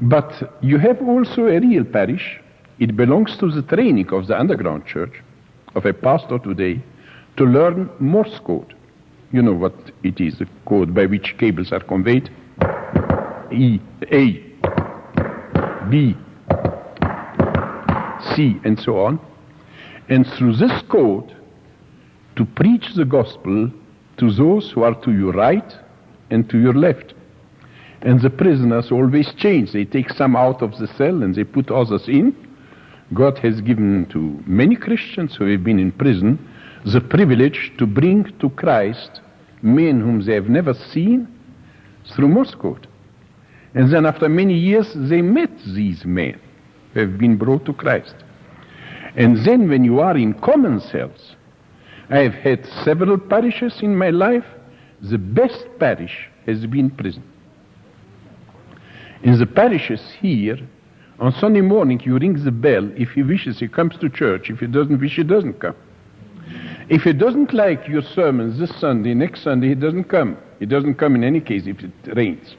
But 0.02 0.58
you 0.62 0.80
have 0.80 1.02
also 1.02 1.46
a 1.46 1.60
real 1.60 1.84
parish. 1.84 2.40
It 2.80 2.96
belongs 2.96 3.38
to 3.38 3.52
the 3.52 3.62
training 3.62 4.12
of 4.12 4.28
the 4.28 4.40
underground 4.40 4.88
church, 4.88 5.22
of 5.76 5.86
a 5.86 5.94
pastor 5.94 6.40
today, 6.40 6.82
to 7.38 7.46
learn 7.46 7.90
Morse 8.00 8.40
code. 8.40 8.74
You 9.32 9.44
know 9.44 9.54
what 9.54 9.76
it 10.04 10.20
is, 10.20 10.40
the 10.40 10.48
code 10.66 10.94
by 10.94 11.06
which 11.06 11.36
cables 11.38 11.72
are 11.72 11.80
conveyed. 11.80 12.30
E, 13.52 13.80
A, 14.12 14.34
B, 15.90 16.16
C, 18.34 18.60
and 18.64 18.80
so 18.80 19.06
on. 19.06 19.20
And 20.10 20.26
through 20.38 20.56
this 20.56 20.82
code, 20.90 21.36
to 22.36 22.46
preach 22.46 22.94
the 22.96 23.06
gospel 23.06 23.72
to 24.18 24.32
those 24.32 24.72
who 24.72 24.84
are 24.84 24.96
to 25.04 25.12
your 25.12 25.34
right 25.34 25.78
and 26.32 26.50
to 26.50 26.58
your 26.58 26.74
left. 26.74 27.14
And 28.02 28.20
the 28.20 28.30
prisoners 28.32 28.92
always 28.92 29.32
change. 29.36 29.74
They 29.74 29.86
take 29.86 30.10
some 30.10 30.36
out 30.36 30.64
of 30.64 30.78
the 30.80 30.88
cell 30.98 31.22
and 31.22 31.36
they 31.36 31.44
put 31.44 31.70
others 31.70 32.08
in. 32.08 32.36
God 33.14 33.38
has 33.40 33.62
given 33.62 34.08
to 34.12 34.42
many 34.48 34.76
Christians 34.76 35.36
who 35.36 35.46
have 35.52 35.64
been 35.64 35.78
in 35.78 35.92
prison 35.92 36.40
the 36.86 37.02
privilege 37.02 37.72
to 37.78 37.86
bring 37.86 38.24
to 38.40 38.50
Christ 38.50 39.22
men 39.62 40.02
whom 40.02 40.26
they 40.26 40.34
have 40.34 40.50
never 40.50 40.74
seen 40.74 41.28
through 42.16 42.30
Morse 42.30 42.56
code. 42.56 42.88
And 43.76 43.94
then 43.94 44.06
after 44.06 44.28
many 44.28 44.56
years, 44.56 44.92
they 44.96 45.22
met 45.22 45.52
these 45.76 46.04
men 46.06 46.40
who 46.94 47.02
have 47.02 47.18
been 47.18 47.38
brought 47.38 47.66
to 47.66 47.74
Christ. 47.74 48.16
And 49.16 49.46
then 49.46 49.70
when 49.70 49.84
you 49.84 50.00
are 50.00 50.18
in 50.18 50.34
common 50.34 50.80
cells, 50.80 51.36
I 52.10 52.20
have 52.20 52.34
had 52.34 52.66
several 52.84 53.18
parishes 53.18 53.82
in 53.82 53.96
my 53.96 54.10
life. 54.10 54.46
The 55.02 55.18
best 55.18 55.66
parish 55.80 56.30
has 56.46 56.66
been 56.66 56.90
prison. 56.92 57.24
In 59.24 59.38
the 59.38 59.46
parishes 59.46 60.02
here, 60.20 60.58
on 61.20 61.32
Sunday 61.34 61.62
morning 61.62 62.02
you 62.04 62.18
ring 62.18 62.44
the 62.44 62.52
bell. 62.52 62.90
If 62.96 63.12
he 63.12 63.24
wishes, 63.24 63.60
he 63.60 63.68
comes 63.68 63.96
to 63.98 64.10
church. 64.10 64.50
If 64.50 64.60
he 64.60 64.68
doesn't 64.68 65.00
wish, 65.00 65.16
he 65.16 65.24
doesn't 65.24 65.60
come. 65.60 65.76
If 66.90 67.04
he 67.04 67.14
doesn't 67.14 67.54
like 67.54 67.88
your 67.88 68.02
sermons 68.02 68.60
this 68.60 68.76
Sunday, 68.80 69.14
next 69.14 69.44
Sunday, 69.44 69.70
he 69.70 69.76
doesn't 69.76 70.06
come. 70.06 70.38
He 70.60 70.66
doesn't 70.66 70.96
come 70.96 71.16
in 71.16 71.24
any 71.24 71.40
case 71.40 71.64
if 71.66 71.80
it 71.80 72.16
rains. 72.16 72.56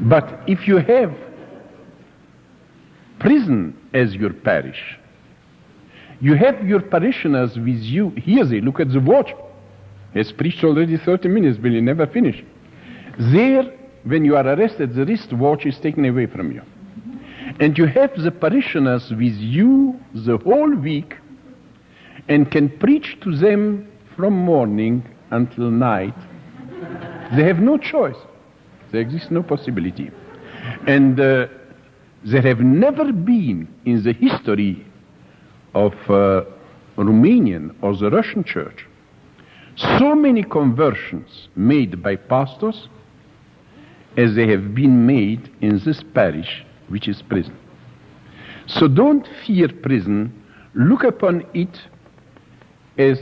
But 0.00 0.40
if 0.46 0.66
you 0.66 0.78
have 0.78 1.14
prison 3.18 3.76
as 3.92 4.14
your 4.14 4.32
parish, 4.32 4.98
you 6.20 6.34
have 6.34 6.66
your 6.66 6.80
parishioners 6.80 7.56
with 7.56 7.82
you. 7.82 8.10
Here 8.10 8.44
they 8.44 8.60
look 8.60 8.80
at 8.80 8.92
the 8.92 9.00
watch. 9.00 9.30
Has 10.16 10.32
preached 10.32 10.64
already 10.64 10.96
30 10.96 11.28
minutes, 11.28 11.58
but 11.60 11.72
he 11.72 11.80
never 11.82 12.06
finished. 12.06 12.42
There, 13.18 13.64
when 14.04 14.24
you 14.24 14.34
are 14.36 14.46
arrested, 14.46 14.94
the 14.94 15.04
wristwatch 15.04 15.66
is 15.66 15.78
taken 15.78 16.06
away 16.06 16.26
from 16.26 16.52
you. 16.52 16.62
And 17.60 17.76
you 17.76 17.84
have 17.84 18.10
the 18.16 18.30
parishioners 18.30 19.10
with 19.10 19.34
you 19.34 20.00
the 20.14 20.38
whole 20.38 20.74
week 20.74 21.16
and 22.28 22.50
can 22.50 22.70
preach 22.78 23.18
to 23.24 23.36
them 23.36 23.92
from 24.16 24.32
morning 24.32 25.06
until 25.32 25.70
night. 25.70 26.16
They 27.36 27.44
have 27.44 27.58
no 27.58 27.76
choice. 27.76 28.16
There 28.92 29.02
exists 29.02 29.30
no 29.30 29.42
possibility. 29.42 30.10
And 30.86 31.20
uh, 31.20 31.48
there 32.24 32.42
have 32.42 32.60
never 32.60 33.12
been 33.12 33.68
in 33.84 34.02
the 34.02 34.14
history 34.14 34.86
of 35.74 35.92
uh, 36.08 36.44
Romanian 36.96 37.74
or 37.82 37.94
the 37.94 38.10
Russian 38.10 38.42
church 38.42 38.86
so 39.76 40.14
many 40.14 40.42
conversions 40.42 41.48
made 41.54 42.02
by 42.02 42.16
pastors 42.16 42.88
as 44.16 44.34
they 44.34 44.48
have 44.48 44.74
been 44.74 45.06
made 45.06 45.50
in 45.60 45.80
this 45.84 46.02
parish, 46.14 46.64
which 46.88 47.06
is 47.06 47.22
prison. 47.22 47.56
So 48.66 48.88
don't 48.88 49.26
fear 49.46 49.68
prison. 49.68 50.32
Look 50.74 51.04
upon 51.04 51.44
it 51.54 51.78
as 52.98 53.18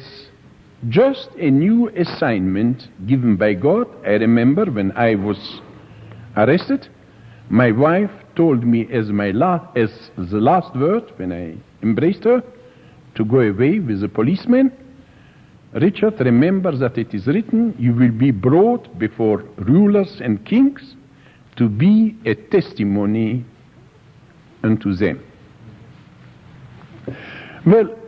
just 0.88 1.28
a 1.38 1.50
new 1.50 1.88
assignment 1.96 2.88
given 3.06 3.36
by 3.36 3.54
God. 3.54 3.88
I 4.04 4.12
remember 4.12 4.66
when 4.66 4.92
I 4.92 5.16
was 5.16 5.60
arrested, 6.36 6.88
my 7.48 7.72
wife 7.72 8.10
told 8.36 8.64
me 8.64 8.88
as 8.92 9.08
my 9.10 9.30
last, 9.30 9.76
as 9.76 10.10
the 10.16 10.40
last 10.40 10.74
word 10.76 11.12
when 11.16 11.32
I 11.32 11.56
embraced 11.82 12.24
her 12.24 12.42
to 13.16 13.24
go 13.24 13.40
away 13.40 13.80
with 13.80 14.00
the 14.00 14.08
policeman. 14.08 14.72
Richard, 15.74 16.20
remember 16.20 16.76
that 16.76 16.96
it 16.98 17.12
is 17.14 17.26
written, 17.26 17.74
you 17.78 17.92
will 17.92 18.12
be 18.12 18.30
brought 18.30 18.96
before 18.96 19.38
rulers 19.58 20.20
and 20.20 20.44
kings 20.46 20.94
to 21.56 21.68
be 21.68 22.16
a 22.24 22.34
testimony 22.37 23.44
unto 24.62 24.94
them. 24.94 25.20
Well, 27.66 27.98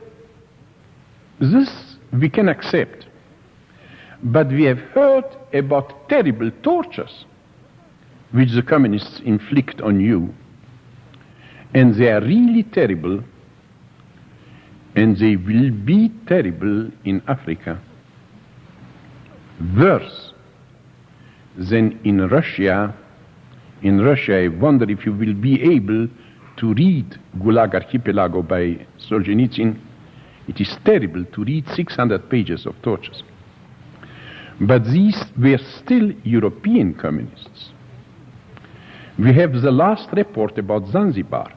this 1.41 1.97
we 2.13 2.31
can 2.31 2.49
accept, 2.49 3.07
but 4.23 4.49
we 4.49 4.63
have 4.65 4.79
heard 4.79 5.25
about 5.53 6.09
terrible 6.09 6.51
tortures 6.63 7.25
which 8.31 8.53
the 8.53 8.63
communists 8.63 9.21
inflict 9.25 9.81
on 9.81 9.99
you, 9.99 10.33
and 11.75 11.95
they 11.97 12.13
are 12.13 12.21
really 12.21 12.63
terrible, 12.63 13.23
and 14.97 15.19
they 15.19 15.37
will 15.37 15.71
be 15.71 16.11
terrible 16.27 16.91
in 17.05 17.23
Africa, 17.29 17.79
worse 19.77 20.33
than 21.57 22.01
in 22.05 22.27
Russia. 22.29 22.95
In 23.83 24.01
Russia, 24.01 24.45
I 24.45 24.49
wonder 24.49 24.91
if 24.91 25.05
you 25.05 25.13
will 25.13 25.35
be 25.35 25.63
able 25.63 26.09
to 26.57 26.75
read 26.75 27.19
Gulag 27.39 27.75
Archipelago 27.75 28.43
by 28.43 28.87
Solzhenitsyn. 28.99 29.79
It 30.49 30.61
is 30.61 30.75
terrible 30.83 31.27
to 31.27 31.45
read 31.45 31.69
600 31.69 32.31
pages 32.31 32.65
of 32.65 32.81
tortures. 32.81 33.23
But 34.61 34.87
these 34.87 35.23
were 35.39 35.59
still 35.59 36.11
European 36.25 36.95
communists. 36.95 37.71
We 39.19 39.35
have 39.35 39.61
the 39.61 39.71
last 39.71 40.09
report 40.13 40.57
about 40.57 40.89
Zanzibar. 40.89 41.53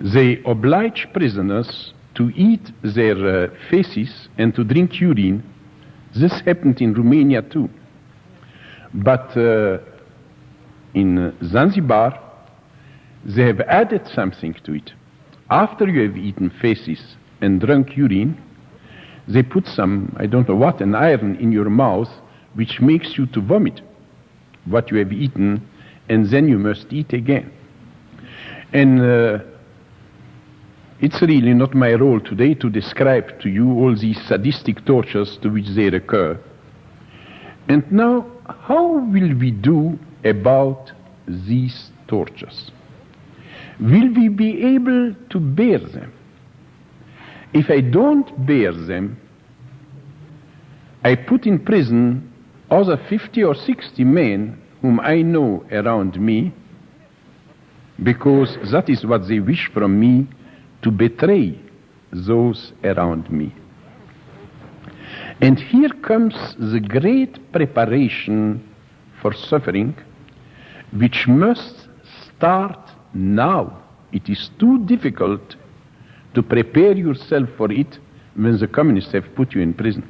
They 0.00 0.42
oblige 0.46 1.08
prisoners 1.12 1.92
to 2.14 2.30
eat 2.34 2.72
their 2.82 3.16
uh, 3.16 3.48
faces 3.70 4.28
and 4.38 4.54
to 4.54 4.64
drink 4.64 5.00
urine. 5.00 5.42
This 6.14 6.40
happened 6.40 6.80
in 6.80 6.94
Romania 6.94 7.42
too. 7.42 7.68
But 8.94 9.36
uh, 9.36 9.78
in 10.94 11.36
Zanzibar, 11.44 12.18
they 13.24 13.42
have 13.46 13.60
added 13.60 14.08
something 14.08 14.54
to 14.64 14.72
it. 14.74 14.92
After 15.50 15.86
you 15.86 16.08
have 16.08 16.16
eaten 16.16 16.50
faces 16.50 17.16
and 17.40 17.60
drunk 17.60 17.96
urine, 17.96 18.36
they 19.28 19.42
put 19.42 19.66
some, 19.66 20.14
I 20.18 20.26
don't 20.26 20.48
know 20.48 20.56
what, 20.56 20.80
an 20.80 20.94
iron 20.94 21.36
in 21.36 21.52
your 21.52 21.68
mouth 21.70 22.08
which 22.54 22.80
makes 22.80 23.16
you 23.16 23.26
to 23.26 23.40
vomit 23.40 23.80
what 24.64 24.90
you 24.90 24.98
have 24.98 25.12
eaten, 25.12 25.66
and 26.08 26.28
then 26.30 26.48
you 26.48 26.58
must 26.58 26.92
eat 26.92 27.12
again. 27.12 27.52
And 28.72 29.00
uh, 29.00 29.38
it's 31.00 31.22
really 31.22 31.54
not 31.54 31.74
my 31.74 31.94
role 31.94 32.20
today 32.20 32.54
to 32.54 32.68
describe 32.68 33.40
to 33.40 33.48
you 33.48 33.70
all 33.72 33.96
these 33.96 34.20
sadistic 34.26 34.84
tortures 34.84 35.38
to 35.42 35.48
which 35.48 35.68
they 35.74 35.88
recur. 35.88 36.38
And 37.68 37.90
now, 37.90 38.26
how 38.46 38.98
will 38.98 39.34
we 39.34 39.50
do 39.50 39.98
about 40.24 40.92
these 41.26 41.90
tortures? 42.06 42.70
Will 43.80 44.12
we 44.14 44.28
be 44.28 44.62
able 44.74 45.14
to 45.30 45.40
bear 45.40 45.78
them? 45.78 46.12
If 47.54 47.70
I 47.70 47.80
don't 47.80 48.46
bear 48.46 48.72
them, 48.72 49.18
I 51.02 51.14
put 51.14 51.46
in 51.46 51.64
prison 51.64 52.30
other 52.70 52.98
50 53.08 53.42
or 53.42 53.54
60 53.54 54.04
men 54.04 54.60
whom 54.82 55.00
I 55.00 55.22
know 55.22 55.64
around 55.72 56.20
me 56.20 56.52
because 58.02 58.56
that 58.70 58.88
is 58.88 59.04
what 59.04 59.28
they 59.28 59.40
wish 59.40 59.70
from 59.72 59.98
me 59.98 60.28
to 60.82 60.90
betray 60.90 61.58
those 62.12 62.72
around 62.84 63.30
me. 63.30 63.54
And 65.40 65.58
here 65.58 65.90
comes 66.02 66.34
the 66.58 66.80
great 66.80 67.52
preparation 67.52 68.66
for 69.20 69.32
suffering, 69.32 69.96
which 70.92 71.26
must 71.26 71.88
start 72.26 72.78
now. 73.14 73.82
It 74.12 74.28
is 74.28 74.50
too 74.58 74.84
difficult 74.86 75.56
to 76.34 76.42
prepare 76.42 76.96
yourself 76.96 77.48
for 77.56 77.70
it 77.72 77.98
when 78.34 78.58
the 78.58 78.66
communists 78.66 79.12
have 79.12 79.34
put 79.34 79.54
you 79.54 79.60
in 79.60 79.74
prison. 79.74 80.08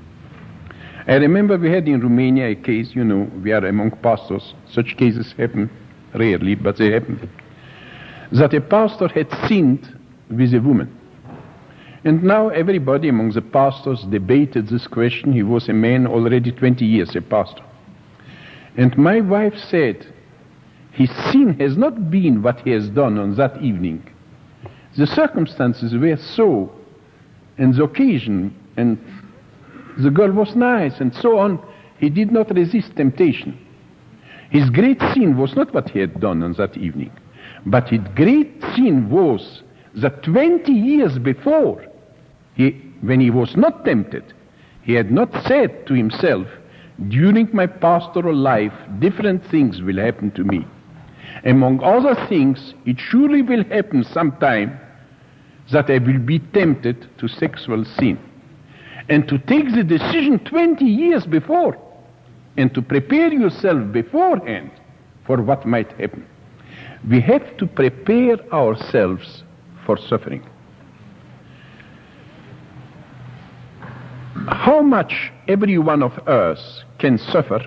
I 1.07 1.15
remember 1.15 1.57
we 1.57 1.71
had 1.71 1.89
in 1.89 2.01
Romania 2.01 2.49
a 2.49 2.55
case, 2.55 2.95
you 2.95 3.05
know, 3.05 3.31
we 3.43 3.53
are 3.53 3.65
among 3.67 3.93
pastors. 4.03 4.55
Such 4.71 4.97
cases 4.97 5.33
happen 5.33 5.71
rarely, 6.15 6.55
but 6.55 6.77
they 6.77 6.93
happen. 6.93 7.31
That 8.33 8.55
a 8.55 8.61
pastor 8.61 9.09
had 9.09 9.29
sinned 9.49 10.00
with 10.31 10.55
a 10.55 10.61
woman. 10.61 10.97
And 12.05 12.23
now 12.23 12.49
everybody 12.49 13.09
among 13.09 13.33
the 13.33 13.43
pastors 13.43 14.03
debated 14.11 14.69
this 14.69 14.87
question. 14.87 15.33
He 15.33 15.43
was 15.43 15.69
a 15.69 15.75
man 15.75 16.07
already 16.07 16.51
20 16.51 16.85
years, 16.85 17.15
a 17.15 17.21
pastor. 17.21 17.63
And 18.77 18.97
my 18.97 19.21
wife 19.21 19.57
said, 19.69 20.07
his 20.93 21.11
sin 21.31 21.59
has 21.61 21.77
not 21.77 22.11
been 22.11 22.43
what 22.43 22.61
he 22.61 22.71
has 22.71 22.89
done 22.89 23.19
on 23.19 23.37
that 23.37 23.61
evening. 23.63 24.09
The 24.97 25.07
circumstances 25.07 25.95
were 25.95 26.17
so, 26.17 26.73
and 27.59 27.75
the 27.75 27.85
occasion, 27.85 28.55
and 28.77 28.99
the 29.99 30.11
girl 30.11 30.33
was 30.33 30.57
nice, 30.57 31.01
and 31.01 31.15
so 31.15 31.39
on. 31.39 31.63
He 31.99 32.09
did 32.09 32.33
not 32.33 32.51
resist 32.55 32.97
temptation. 32.97 33.59
His 34.51 34.69
great 34.71 35.01
sin 35.15 35.37
was 35.37 35.55
not 35.55 35.73
what 35.73 35.91
he 35.91 36.01
had 36.01 36.21
done 36.21 36.43
on 36.43 36.55
that 36.55 36.77
evening, 36.77 37.13
but 37.67 37.89
his 37.89 38.01
great 38.17 38.61
sin 38.75 39.11
was 39.11 39.63
that 39.97 40.23
20 40.23 40.73
years 40.73 41.19
before, 41.19 41.85
he, 42.55 42.71
when 43.01 43.21
he 43.21 43.31
was 43.31 43.57
not 43.57 43.85
tempted, 43.85 44.33
he 44.83 44.95
had 44.95 45.11
not 45.11 45.31
said 45.47 45.87
to 45.87 45.95
himself, 45.95 46.47
during 47.09 47.49
my 47.53 47.67
pastoral 47.67 48.37
life, 48.37 48.73
different 48.99 49.45
things 49.51 49.81
will 49.83 49.97
happen 49.97 50.31
to 50.33 50.45
me. 50.45 50.67
Among 51.45 51.83
other 51.83 52.15
things, 52.29 52.75
it 52.85 52.99
surely 52.99 53.43
will 53.43 53.65
happen 53.65 54.05
sometime 54.05 54.79
that 55.73 55.91
I 55.91 55.99
will 55.99 56.19
be 56.19 56.39
tempted 56.39 57.09
to 57.19 57.29
sexual 57.29 57.85
sin. 57.85 58.19
And 59.09 59.27
to 59.29 59.39
take 59.39 59.73
the 59.75 59.83
decision 59.83 60.39
20 60.41 60.85
years 60.85 61.27
before, 61.27 61.79
and 62.57 62.73
to 62.75 62.83
prepare 62.83 63.33
yourself 63.33 63.93
beforehand 63.93 64.71
for 65.25 65.41
what 65.41 65.65
might 65.65 65.91
happen. 65.93 66.27
We 67.09 67.21
have 67.23 67.57
to 67.59 67.67
prepare 67.67 68.39
ourselves 68.53 69.43
for 69.87 69.97
suffering. 69.97 70.43
How 74.49 74.81
much 74.81 75.31
every 75.49 75.79
one 75.79 76.03
of 76.03 76.19
us 76.29 76.85
can 76.99 77.19
suffer 77.19 77.61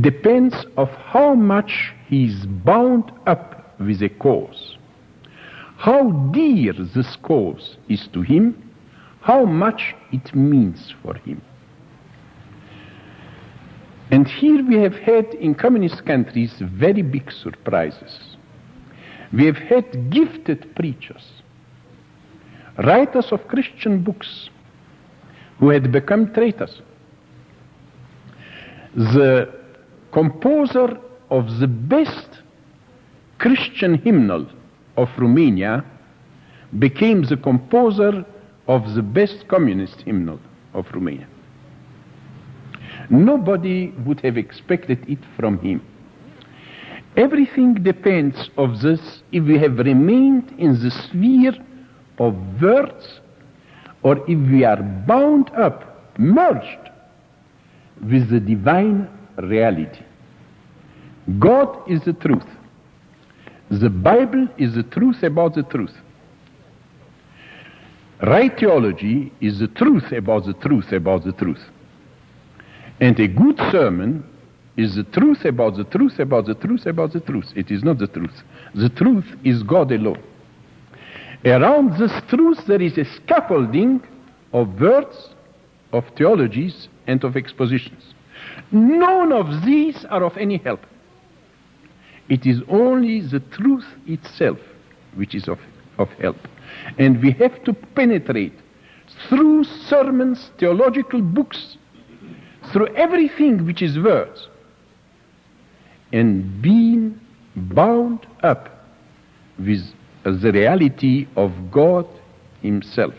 depends 0.00 0.54
of 0.76 0.88
how 0.90 1.34
much 1.34 1.92
he 2.06 2.26
is 2.26 2.46
bound 2.46 3.10
up 3.26 3.74
with 3.80 4.02
a 4.02 4.08
cause. 4.08 4.76
How 5.76 6.10
dear 6.32 6.72
this 6.72 7.16
cause 7.22 7.76
is 7.88 8.08
to 8.12 8.22
him, 8.22 8.70
how 9.20 9.44
much 9.44 9.94
it 10.12 10.34
means 10.34 10.92
for 11.02 11.14
him. 11.14 11.40
And 14.10 14.26
here 14.26 14.64
we 14.66 14.76
have 14.76 14.94
had 14.94 15.34
in 15.34 15.54
communist 15.54 16.04
countries 16.06 16.54
very 16.60 17.02
big 17.02 17.30
surprises. 17.30 18.27
We 19.32 19.44
have 19.46 19.56
had 19.56 20.10
gifted 20.10 20.74
preachers, 20.74 21.42
writers 22.78 23.30
of 23.32 23.46
Christian 23.48 24.02
books, 24.02 24.48
who 25.58 25.68
had 25.70 25.92
become 25.92 26.32
traitors. 26.32 26.80
The 28.94 29.52
composer 30.12 30.98
of 31.30 31.58
the 31.58 31.66
best 31.66 32.28
Christian 33.38 33.98
hymnal 33.98 34.46
of 34.96 35.08
Romania 35.18 35.84
became 36.78 37.22
the 37.22 37.36
composer 37.36 38.24
of 38.66 38.94
the 38.94 39.02
best 39.02 39.46
communist 39.48 40.02
hymnal 40.02 40.40
of 40.74 40.86
Romania. 40.92 41.26
Nobody 43.10 43.88
would 44.04 44.20
have 44.20 44.36
expected 44.36 44.98
it 45.08 45.18
from 45.36 45.58
him. 45.60 45.80
Everything 47.18 47.74
depends 47.74 48.48
of 48.56 48.80
this 48.80 49.00
if 49.32 49.42
we 49.42 49.58
have 49.58 49.78
remained 49.78 50.54
in 50.56 50.80
the 50.80 50.90
sphere 50.90 51.54
of 52.20 52.36
words 52.62 53.20
or 54.04 54.18
if 54.30 54.38
we 54.52 54.62
are 54.64 54.80
bound 54.80 55.50
up, 55.50 56.16
merged 56.16 56.90
with 58.08 58.30
the 58.30 58.38
divine 58.38 59.10
reality. 59.36 60.04
God 61.40 61.90
is 61.90 62.00
the 62.04 62.12
truth. 62.12 62.46
The 63.68 63.90
Bible 63.90 64.46
is 64.56 64.76
the 64.76 64.84
truth 64.84 65.24
about 65.24 65.56
the 65.56 65.64
truth. 65.64 65.96
Right 68.22 68.56
theology 68.56 69.32
is 69.40 69.58
the 69.58 69.66
truth 69.66 70.12
about 70.12 70.46
the 70.46 70.54
truth 70.54 70.92
about 70.92 71.24
the 71.24 71.32
truth. 71.32 71.64
And 73.00 73.18
a 73.18 73.26
good 73.26 73.58
sermon 73.72 74.24
is 74.78 74.94
the 74.94 75.02
truth 75.02 75.44
about 75.44 75.76
the 75.76 75.84
truth 75.84 76.20
about 76.20 76.46
the 76.46 76.54
truth 76.54 76.86
about 76.86 77.12
the 77.12 77.20
truth. 77.20 77.52
It 77.56 77.70
is 77.70 77.82
not 77.82 77.98
the 77.98 78.06
truth. 78.06 78.42
The 78.74 78.88
truth 78.88 79.26
is 79.44 79.62
God 79.64 79.90
alone. 79.90 80.22
Around 81.44 81.98
this 81.98 82.12
truth 82.28 82.64
there 82.66 82.80
is 82.80 82.96
a 82.96 83.04
scaffolding 83.04 84.00
of 84.52 84.80
words, 84.80 85.30
of 85.92 86.04
theologies, 86.16 86.88
and 87.08 87.22
of 87.24 87.36
expositions. 87.36 88.14
None 88.70 89.32
of 89.32 89.64
these 89.66 90.04
are 90.10 90.22
of 90.22 90.36
any 90.36 90.58
help. 90.58 90.80
It 92.28 92.46
is 92.46 92.60
only 92.68 93.20
the 93.22 93.40
truth 93.40 93.86
itself 94.06 94.58
which 95.16 95.34
is 95.34 95.48
of, 95.48 95.58
of 95.98 96.08
help. 96.20 96.36
And 96.98 97.20
we 97.20 97.32
have 97.32 97.64
to 97.64 97.72
penetrate 97.72 98.54
through 99.28 99.64
sermons, 99.64 100.50
theological 100.58 101.20
books, 101.20 101.76
through 102.72 102.94
everything 102.94 103.66
which 103.66 103.82
is 103.82 103.98
words, 103.98 104.48
and 106.12 106.62
being 106.62 107.20
bound 107.54 108.26
up 108.42 108.68
with 109.58 109.82
the 110.24 110.52
reality 110.52 111.26
of 111.36 111.52
God 111.70 112.06
Himself. 112.62 113.14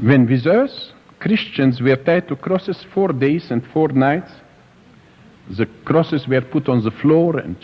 When 0.00 0.26
with 0.26 0.46
us, 0.46 0.92
Christians 1.20 1.80
were 1.80 1.96
tied 1.96 2.28
to 2.28 2.36
crosses 2.36 2.84
four 2.92 3.08
days 3.08 3.50
and 3.50 3.66
four 3.72 3.88
nights, 3.88 4.30
the 5.56 5.66
crosses 5.84 6.26
were 6.28 6.42
put 6.42 6.68
on 6.68 6.84
the 6.84 6.90
floor 6.90 7.38
and 7.38 7.56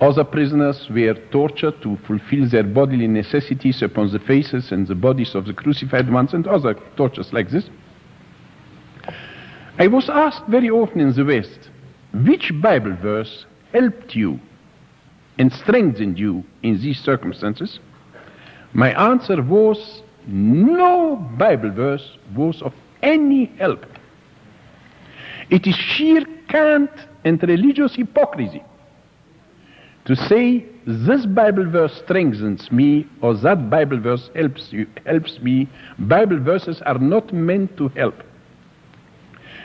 other 0.00 0.24
prisoners 0.24 0.88
were 0.90 1.14
tortured 1.30 1.82
to 1.82 1.98
fulfill 2.06 2.48
their 2.48 2.64
bodily 2.64 3.06
necessities 3.06 3.82
upon 3.82 4.10
the 4.10 4.18
faces 4.20 4.72
and 4.72 4.86
the 4.86 4.94
bodies 4.94 5.34
of 5.34 5.44
the 5.44 5.52
crucified 5.52 6.10
ones 6.10 6.32
and 6.32 6.46
other 6.46 6.74
tortures 6.96 7.30
like 7.32 7.50
this. 7.50 7.68
I 9.80 9.86
was 9.86 10.10
asked 10.10 10.44
very 10.46 10.68
often 10.68 11.00
in 11.00 11.14
the 11.14 11.24
West, 11.24 11.70
which 12.12 12.52
Bible 12.60 12.94
verse 13.00 13.46
helped 13.72 14.14
you 14.14 14.38
and 15.38 15.50
strengthened 15.50 16.18
you 16.18 16.44
in 16.62 16.78
these 16.82 17.00
circumstances? 17.00 17.78
My 18.74 18.90
answer 19.10 19.42
was 19.42 20.02
no 20.26 21.16
Bible 21.38 21.70
verse 21.70 22.18
was 22.36 22.60
of 22.60 22.74
any 23.02 23.46
help. 23.56 23.86
It 25.48 25.66
is 25.66 25.76
sheer 25.76 26.26
cant 26.50 26.90
and 27.24 27.42
religious 27.42 27.94
hypocrisy 27.94 28.62
to 30.04 30.14
say 30.14 30.66
this 30.86 31.24
Bible 31.24 31.70
verse 31.70 31.96
strengthens 32.04 32.70
me 32.70 33.06
or 33.22 33.32
that 33.32 33.70
Bible 33.70 33.98
verse 33.98 34.28
helps 34.34 34.74
you 34.74 34.86
helps 35.06 35.40
me. 35.40 35.70
Bible 36.00 36.38
verses 36.38 36.82
are 36.82 36.98
not 36.98 37.32
meant 37.32 37.78
to 37.78 37.88
help. 37.88 38.22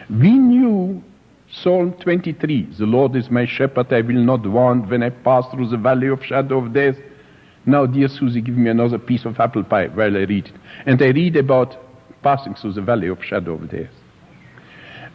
We 0.09 0.31
knew 0.31 1.03
Psalm 1.51 1.93
23, 1.93 2.75
the 2.77 2.85
Lord 2.85 3.15
is 3.15 3.29
my 3.29 3.45
shepherd, 3.45 3.91
I 3.91 4.01
will 4.01 4.23
not 4.23 4.45
want 4.45 4.89
when 4.89 5.03
I 5.03 5.09
pass 5.09 5.45
through 5.51 5.69
the 5.69 5.77
valley 5.77 6.07
of 6.07 6.23
shadow 6.23 6.59
of 6.59 6.73
death. 6.73 6.95
Now, 7.65 7.85
dear 7.85 8.07
Susie, 8.07 8.41
give 8.41 8.57
me 8.57 8.69
another 8.69 8.99
piece 8.99 9.25
of 9.25 9.39
apple 9.39 9.63
pie 9.63 9.87
while 9.87 10.15
I 10.15 10.21
read 10.21 10.47
it. 10.47 10.51
And 10.85 11.01
I 11.01 11.07
read 11.07 11.35
about 11.35 11.77
passing 12.21 12.53
through 12.55 12.73
the 12.73 12.81
valley 12.81 13.07
of 13.07 13.23
shadow 13.23 13.53
of 13.53 13.69
death. 13.69 13.89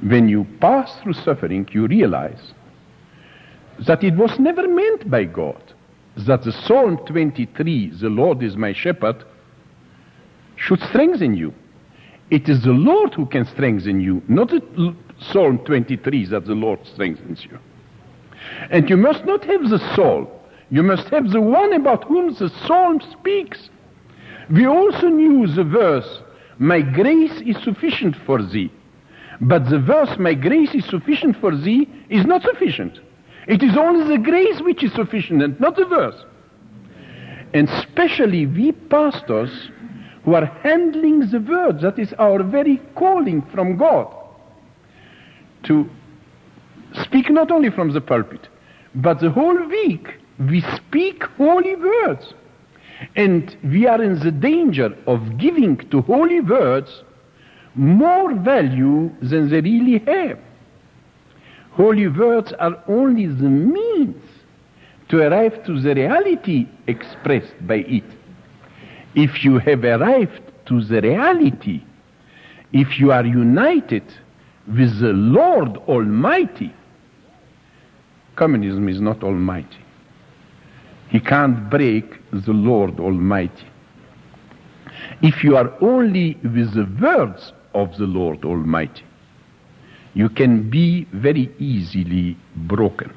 When 0.03 0.29
you 0.29 0.47
pass 0.61 0.99
through 1.03 1.13
suffering, 1.13 1.69
you 1.73 1.87
realize 1.87 2.53
that 3.87 4.03
it 4.03 4.17
was 4.17 4.39
never 4.39 4.67
meant 4.67 5.11
by 5.11 5.25
God 5.25 5.63
that 6.17 6.43
the 6.43 6.53
Psalm 6.53 6.99
23, 7.07 7.99
the 8.01 8.09
Lord 8.09 8.43
is 8.43 8.57
my 8.57 8.73
shepherd, 8.73 9.25
should 10.57 10.81
strengthen 10.81 11.37
you. 11.37 11.55
It 12.31 12.49
is 12.49 12.63
the 12.63 12.71
Lord 12.71 13.15
who 13.15 13.27
can 13.27 13.45
strengthen 13.47 14.01
you, 14.01 14.23
not 14.29 14.53
Psalm 15.19 15.59
23 15.65 16.27
that 16.27 16.47
the 16.47 16.55
Lord 16.55 16.81
strengthens 16.87 17.45
you. 17.45 17.59
And 18.71 18.89
you 18.89 18.97
must 18.97 19.25
not 19.25 19.45
have 19.45 19.69
the 19.69 19.95
soul 19.95 20.41
you 20.71 20.85
must 20.85 21.09
have 21.09 21.31
the 21.31 21.41
one 21.41 21.73
about 21.73 22.05
whom 22.05 22.33
the 22.35 22.49
psalm 22.67 23.01
speaks. 23.13 23.71
We 24.51 24.67
also 24.67 25.09
knew 25.09 25.47
the 25.49 25.65
verse, 25.65 26.23
My 26.59 26.81
grace 26.81 27.43
is 27.45 27.63
sufficient 27.65 28.17
for 28.25 28.41
thee. 28.41 28.73
But 29.41 29.69
the 29.69 29.81
verse, 29.81 30.17
My 30.19 30.35
grace 30.35 30.73
is 30.75 30.85
sufficient 30.85 31.37
for 31.41 31.57
thee, 31.57 31.89
is 32.09 32.25
not 32.25 32.43
sufficient. 32.43 33.01
It 33.49 33.63
is 33.65 33.77
only 33.77 34.17
the 34.17 34.23
grace 34.23 34.61
which 34.61 34.85
is 34.85 34.93
sufficient 34.93 35.43
and 35.43 35.59
not 35.59 35.75
the 35.75 35.87
verse. 35.87 36.25
And 37.53 37.69
especially 37.69 38.47
we 38.47 38.71
pastors 38.71 39.71
who 40.25 40.35
are 40.35 40.47
handling 40.63 41.21
the 41.31 41.41
word, 41.41 41.81
that 41.81 41.99
is 41.99 42.13
our 42.15 42.43
very 42.43 42.77
calling 42.95 43.43
from 43.53 43.77
God. 43.77 44.15
To 45.65 45.89
speak 47.03 47.31
not 47.31 47.51
only 47.51 47.71
from 47.71 47.93
the 47.93 48.01
pulpit, 48.01 48.49
but 48.95 49.21
the 49.21 49.31
whole 49.31 49.67
week 49.69 50.09
we 50.39 50.63
speak 50.77 51.23
holy 51.37 51.77
words. 51.77 52.35
And 53.17 53.57
we 53.65 53.87
are 53.87 54.03
in 54.03 54.19
the 54.21 54.31
danger 54.31 54.97
of 55.07 55.39
giving 55.39 55.77
to 55.91 56.03
holy 56.03 56.41
words 56.41 57.03
more 57.75 58.35
value 58.35 59.11
than 59.23 59.49
they 59.49 59.61
really 59.61 59.99
have. 60.07 60.39
Holy 61.73 62.09
words 62.09 62.53
are 62.59 62.83
only 62.89 63.27
the 63.27 63.49
means 63.49 64.23
to 65.09 65.23
arrive 65.23 65.65
to 65.65 65.81
the 65.81 65.95
reality 65.95 66.69
expressed 66.87 67.55
by 67.67 67.77
it. 67.77 68.05
If 69.15 69.45
you 69.45 69.59
have 69.59 69.85
arrived 69.85 70.41
to 70.67 70.83
the 70.83 71.01
reality, 71.01 71.83
if 72.73 72.99
you 73.01 73.11
are 73.13 73.27
united 73.27 74.05
with 74.67 75.01
the 75.01 75.13
Lord 75.13 75.77
Almighty, 75.89 76.73
communism 78.37 78.89
is 78.89 79.01
not 79.01 79.23
almighty. 79.25 79.85
He 81.09 81.19
can't 81.19 81.69
break 81.69 82.05
the 82.31 82.53
Lord 82.53 83.01
Almighty. 83.01 83.67
If 85.23 85.43
you 85.43 85.57
are 85.57 85.73
only 85.83 86.39
with 86.45 86.75
the 86.75 86.89
words 87.03 87.53
of 87.75 87.97
the 87.99 88.07
Lord 88.07 88.45
Almighty, 88.45 89.03
you 90.15 90.29
can 90.29 90.71
be 90.71 91.07
very 91.13 91.53
easily 91.59 92.37
broken. 92.55 93.13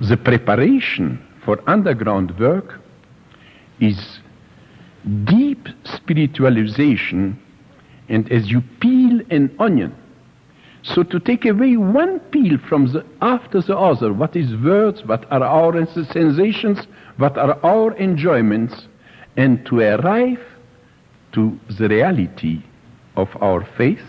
The 0.00 0.16
preparation 0.16 1.26
for 1.44 1.58
underground 1.66 2.38
work 2.38 2.80
is 3.80 4.20
deep 5.24 5.68
spiritualization, 5.84 7.36
and 8.08 8.30
as 8.30 8.50
you 8.50 8.62
peel 8.80 9.20
an 9.30 9.54
onion, 9.58 9.94
so 10.82 11.02
to 11.02 11.20
take 11.20 11.44
away 11.44 11.76
one 11.76 12.20
peel 12.30 12.58
from 12.68 12.92
the 12.92 13.04
after 13.20 13.60
the 13.60 13.76
other, 13.76 14.12
what 14.12 14.34
is 14.34 14.54
words, 14.62 15.04
what 15.04 15.30
are 15.30 15.42
our 15.42 15.86
sensations, 15.86 16.86
what 17.18 17.36
are 17.36 17.58
our 17.64 17.94
enjoyments, 17.96 18.86
and 19.36 19.64
to 19.66 19.80
arrive 19.80 20.40
to 21.32 21.58
the 21.78 21.88
reality 21.88 22.62
of 23.16 23.28
our 23.40 23.66
faith, 23.76 24.02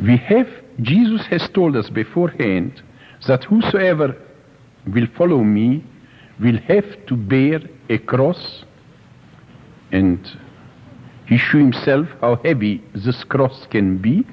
we 0.00 0.16
have, 0.16 0.48
Jesus 0.80 1.26
has 1.26 1.48
told 1.52 1.76
us 1.76 1.90
beforehand 1.90 2.82
that 3.26 3.44
whosoever 3.44 4.16
will 4.86 5.06
follow 5.16 5.44
me 5.44 5.84
will 6.40 6.58
have 6.66 7.06
to 7.06 7.16
bear 7.16 7.60
a 7.88 7.98
cross 7.98 8.64
and 9.92 10.18
he 11.26 11.38
showed 11.38 11.58
himself 11.58 12.08
how 12.20 12.36
heavy 12.36 12.82
this 12.94 13.22
cross 13.24 13.66
can 13.70 13.98
be 13.98 14.26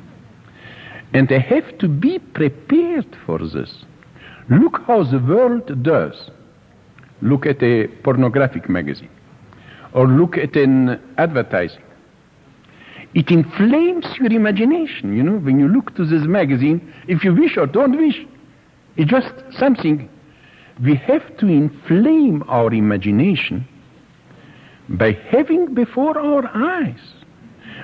and 1.13 1.28
they 1.28 1.39
have 1.39 1.78
to 1.80 1.88
be 1.88 2.19
prepared 2.19 3.17
for 3.26 3.39
this. 3.39 3.84
Look 4.50 4.82
how 4.86 5.04
the 5.04 5.19
world 5.19 5.84
does. 5.84 6.30
Look 7.22 7.45
at 7.45 7.62
a 7.62 7.88
pornographic 8.04 8.69
magazine 8.69 9.10
or 9.93 10.08
look 10.08 10.38
at 10.38 10.56
an 10.56 11.00
advertising. 11.17 11.84
It 13.15 13.32
inflames 13.32 14.06
your 14.19 14.32
imagination, 14.32 15.17
you 15.17 15.24
know, 15.24 15.38
when 15.39 15.60
you 15.60 15.67
look 15.67 15.95
to 15.95 16.06
this 16.06 16.28
magazine, 16.28 16.93
if 17.08 17.24
you 17.24 17.34
wish 17.34 17.58
or 17.58 17.65
don't 17.65 17.98
wish. 17.98 18.24
It's 18.98 19.10
just 19.10 19.34
something. 19.58 20.10
We 20.84 20.95
have 20.95 21.38
to 21.38 21.48
inflame 21.48 22.43
our 22.48 22.72
imagination 22.72 23.67
by 24.89 25.13
having 25.30 25.73
before 25.73 26.17
our 26.17 26.49
eyes 26.54 26.99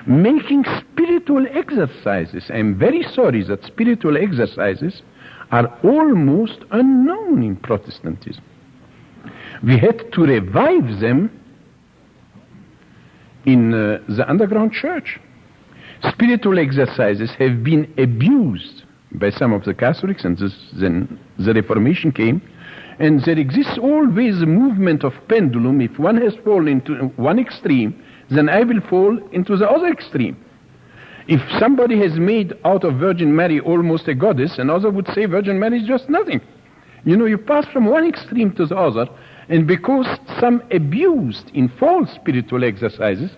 making 0.06 0.64
spiritual 0.80 1.46
exercises. 1.52 2.50
I'm 2.52 2.78
very 2.78 3.02
sorry 3.02 3.42
that 3.44 3.64
spiritual 3.64 4.16
exercises 4.16 5.02
are 5.50 5.66
almost 5.82 6.58
unknown 6.70 7.42
in 7.42 7.56
Protestantism. 7.56 8.42
We 9.64 9.78
had 9.78 10.12
to 10.12 10.22
revive 10.22 11.00
them 11.00 11.30
in 13.46 13.74
uh, 13.74 13.98
the 14.08 14.28
underground 14.28 14.72
church. 14.72 15.18
Spiritual 16.02 16.58
exercises 16.58 17.30
have 17.38 17.64
been 17.64 17.92
abused 17.98 18.84
by 19.12 19.30
some 19.30 19.52
of 19.52 19.64
the 19.64 19.74
Catholics, 19.74 20.24
and 20.24 20.36
this, 20.36 20.54
then 20.78 21.18
the 21.38 21.54
Reformation 21.54 22.12
came. 22.12 22.42
And 22.98 23.22
there 23.24 23.38
exists 23.38 23.78
always 23.78 24.40
a 24.40 24.46
movement 24.46 25.04
of 25.04 25.12
pendulum. 25.28 25.80
If 25.80 25.98
one 25.98 26.16
has 26.20 26.34
fallen 26.44 26.68
into 26.68 26.94
one 27.16 27.38
extreme, 27.38 28.02
then 28.30 28.48
I 28.48 28.62
will 28.62 28.80
fall 28.88 29.18
into 29.32 29.56
the 29.56 29.68
other 29.68 29.88
extreme. 29.88 30.36
If 31.28 31.40
somebody 31.58 31.98
has 32.00 32.18
made 32.18 32.54
out 32.64 32.84
of 32.84 32.94
Virgin 32.94 33.34
Mary 33.34 33.60
almost 33.60 34.06
a 34.08 34.14
goddess, 34.14 34.58
another 34.58 34.90
would 34.90 35.08
say 35.12 35.26
Virgin 35.26 35.58
Mary 35.58 35.80
is 35.80 35.88
just 35.88 36.08
nothing. 36.08 36.40
You 37.04 37.16
know, 37.16 37.24
you 37.24 37.38
pass 37.38 37.66
from 37.72 37.86
one 37.86 38.06
extreme 38.06 38.52
to 38.56 38.66
the 38.66 38.76
other, 38.76 39.06
and 39.48 39.66
because 39.66 40.06
some 40.40 40.62
abused 40.70 41.50
in 41.54 41.68
false 41.68 42.10
spiritual 42.14 42.64
exercises, 42.64 43.30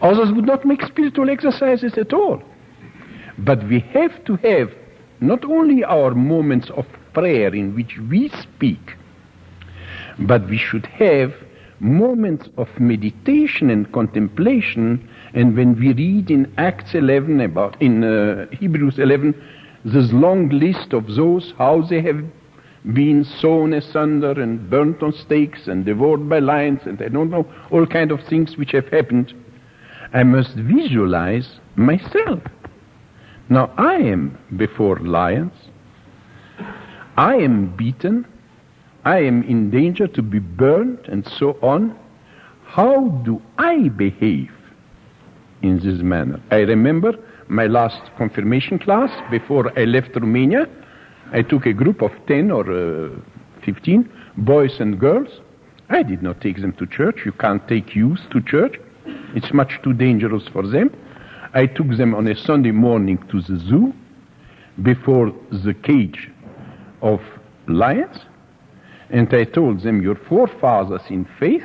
others 0.00 0.32
would 0.32 0.46
not 0.46 0.64
make 0.64 0.82
spiritual 0.82 1.28
exercises 1.28 1.94
at 1.98 2.12
all. 2.12 2.42
But 3.38 3.66
we 3.68 3.80
have 3.92 4.24
to 4.24 4.36
have 4.36 4.70
not 5.20 5.44
only 5.44 5.84
our 5.84 6.14
moments 6.14 6.70
of 6.70 6.86
prayer 7.18 7.54
in 7.54 7.74
which 7.74 7.98
we 8.08 8.28
speak, 8.28 8.96
but 10.20 10.48
we 10.48 10.56
should 10.56 10.86
have 10.86 11.32
moments 11.80 12.48
of 12.56 12.68
meditation 12.78 13.70
and 13.70 13.92
contemplation. 13.92 15.08
And 15.34 15.56
when 15.56 15.78
we 15.78 15.92
read 15.92 16.30
in 16.30 16.52
Acts 16.58 16.94
11 16.94 17.40
about, 17.40 17.80
in 17.82 18.04
uh, 18.04 18.46
Hebrews 18.52 18.98
11, 18.98 19.34
this 19.84 20.12
long 20.12 20.48
list 20.48 20.92
of 20.92 21.06
those, 21.14 21.54
how 21.58 21.82
they 21.82 22.02
have 22.02 22.20
been 22.92 23.24
sawn 23.24 23.72
asunder 23.74 24.40
and 24.40 24.70
burnt 24.70 25.02
on 25.02 25.12
stakes 25.12 25.66
and 25.66 25.84
devoured 25.84 26.28
by 26.28 26.38
lions 26.38 26.80
and 26.86 27.02
I 27.02 27.08
don't 27.08 27.30
know, 27.30 27.46
all 27.70 27.86
kind 27.86 28.12
of 28.12 28.20
things 28.28 28.56
which 28.56 28.72
have 28.72 28.88
happened. 28.88 29.34
I 30.12 30.22
must 30.22 30.54
visualize 30.54 31.58
myself. 31.76 32.40
Now 33.48 33.72
I 33.76 33.94
am 33.94 34.38
before 34.56 34.98
lions. 35.00 35.52
I 37.18 37.34
am 37.34 37.74
beaten. 37.76 38.24
I 39.04 39.18
am 39.18 39.42
in 39.42 39.70
danger 39.70 40.06
to 40.06 40.22
be 40.22 40.38
burned 40.38 41.00
and 41.08 41.26
so 41.26 41.58
on. 41.62 41.98
How 42.64 43.08
do 43.24 43.42
I 43.58 43.88
behave 43.88 44.52
in 45.62 45.80
this 45.80 46.00
manner? 46.00 46.40
I 46.52 46.58
remember 46.58 47.14
my 47.48 47.66
last 47.66 48.00
confirmation 48.16 48.78
class 48.78 49.10
before 49.32 49.76
I 49.76 49.84
left 49.84 50.14
Romania. 50.14 50.68
I 51.32 51.42
took 51.42 51.66
a 51.66 51.72
group 51.72 52.02
of 52.02 52.12
10 52.28 52.52
or 52.52 52.70
uh, 52.70 53.10
15 53.64 54.08
boys 54.36 54.78
and 54.78 55.00
girls. 55.00 55.40
I 55.88 56.04
did 56.04 56.22
not 56.22 56.40
take 56.40 56.60
them 56.60 56.72
to 56.74 56.86
church. 56.86 57.22
You 57.24 57.32
can't 57.32 57.66
take 57.66 57.96
youth 57.96 58.20
to 58.30 58.40
church. 58.42 58.78
It's 59.34 59.52
much 59.52 59.80
too 59.82 59.92
dangerous 59.92 60.46
for 60.52 60.64
them. 60.64 60.94
I 61.52 61.66
took 61.66 61.88
them 61.96 62.14
on 62.14 62.28
a 62.28 62.36
Sunday 62.36 62.70
morning 62.70 63.18
to 63.32 63.40
the 63.40 63.58
zoo 63.58 63.92
before 64.84 65.32
the 65.50 65.74
cage 65.74 66.30
of 67.02 67.20
lions. 67.66 68.16
And 69.10 69.32
I 69.32 69.44
told 69.44 69.82
them, 69.82 70.02
Your 70.02 70.16
forefathers 70.28 71.02
in 71.10 71.26
faith 71.38 71.64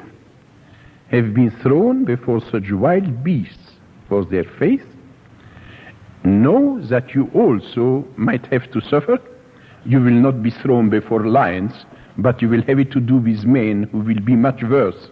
have 1.11 1.33
been 1.33 1.51
thrown 1.61 2.05
before 2.05 2.41
such 2.51 2.71
wild 2.71 3.23
beasts 3.23 3.73
for 4.09 4.25
their 4.25 4.45
faith. 4.57 4.83
Know 6.23 6.81
that 6.87 7.13
you 7.13 7.29
also 7.33 8.07
might 8.15 8.45
have 8.47 8.71
to 8.71 8.81
suffer. 8.81 9.19
You 9.85 9.99
will 9.99 10.11
not 10.11 10.41
be 10.41 10.51
thrown 10.51 10.89
before 10.89 11.27
lions, 11.27 11.73
but 12.17 12.41
you 12.41 12.47
will 12.47 12.63
have 12.63 12.79
it 12.79 12.91
to 12.91 13.01
do 13.01 13.17
with 13.17 13.43
men 13.43 13.89
who 13.91 13.99
will 13.99 14.21
be 14.21 14.35
much 14.35 14.63
worse 14.63 15.09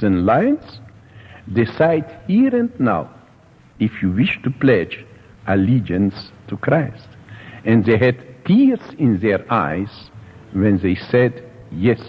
than 0.00 0.24
lions. 0.24 0.80
Decide 1.52 2.20
here 2.26 2.54
and 2.54 2.70
now 2.80 3.10
if 3.78 4.02
you 4.02 4.10
wish 4.12 4.40
to 4.42 4.50
pledge 4.50 5.04
allegiance 5.46 6.30
to 6.48 6.56
Christ. 6.56 7.06
And 7.64 7.84
they 7.84 7.98
had 7.98 8.27
tears 8.48 8.80
in 8.98 9.20
their 9.20 9.50
eyes 9.52 10.10
when 10.52 10.78
they 10.78 10.94
said 10.94 11.44
yes. 11.70 12.00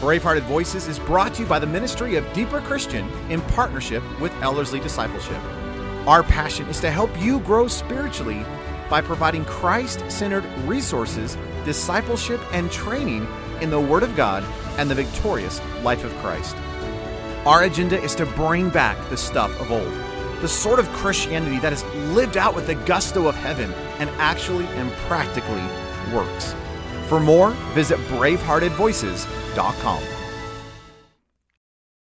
Bravehearted 0.00 0.42
Voices 0.42 0.86
is 0.86 0.98
brought 1.00 1.34
to 1.34 1.42
you 1.42 1.48
by 1.48 1.58
the 1.58 1.66
Ministry 1.66 2.16
of 2.16 2.30
Deeper 2.32 2.60
Christian 2.60 3.08
in 3.30 3.40
partnership 3.42 4.02
with 4.20 4.32
Ellerslie 4.42 4.80
Discipleship. 4.80 5.38
Our 6.06 6.22
passion 6.22 6.66
is 6.68 6.80
to 6.80 6.90
help 6.90 7.10
you 7.20 7.40
grow 7.40 7.68
spiritually 7.68 8.44
by 8.88 9.00
providing 9.00 9.44
Christ 9.44 10.02
centered 10.10 10.44
resources, 10.66 11.36
discipleship, 11.64 12.40
and 12.52 12.72
training 12.72 13.26
in 13.60 13.70
the 13.70 13.80
Word 13.80 14.02
of 14.02 14.16
God 14.16 14.44
and 14.78 14.90
the 14.90 14.94
victorious 14.94 15.60
life 15.82 16.04
of 16.04 16.14
Christ. 16.16 16.56
Our 17.46 17.62
agenda 17.64 17.98
is 18.00 18.14
to 18.16 18.26
bring 18.26 18.68
back 18.68 18.98
the 19.08 19.16
stuff 19.16 19.58
of 19.60 19.72
old, 19.72 19.90
the 20.42 20.48
sort 20.48 20.78
of 20.78 20.86
Christianity 20.90 21.58
that 21.60 21.72
is 21.72 21.82
lived 22.14 22.36
out 22.36 22.54
with 22.54 22.66
the 22.66 22.74
gusto 22.74 23.26
of 23.26 23.34
heaven 23.34 23.72
and 23.98 24.10
actually 24.18 24.66
and 24.66 24.92
practically 25.08 25.64
works. 26.14 26.54
For 27.08 27.18
more, 27.18 27.52
visit 27.74 27.98
braveheartedvoices.com. 28.08 30.19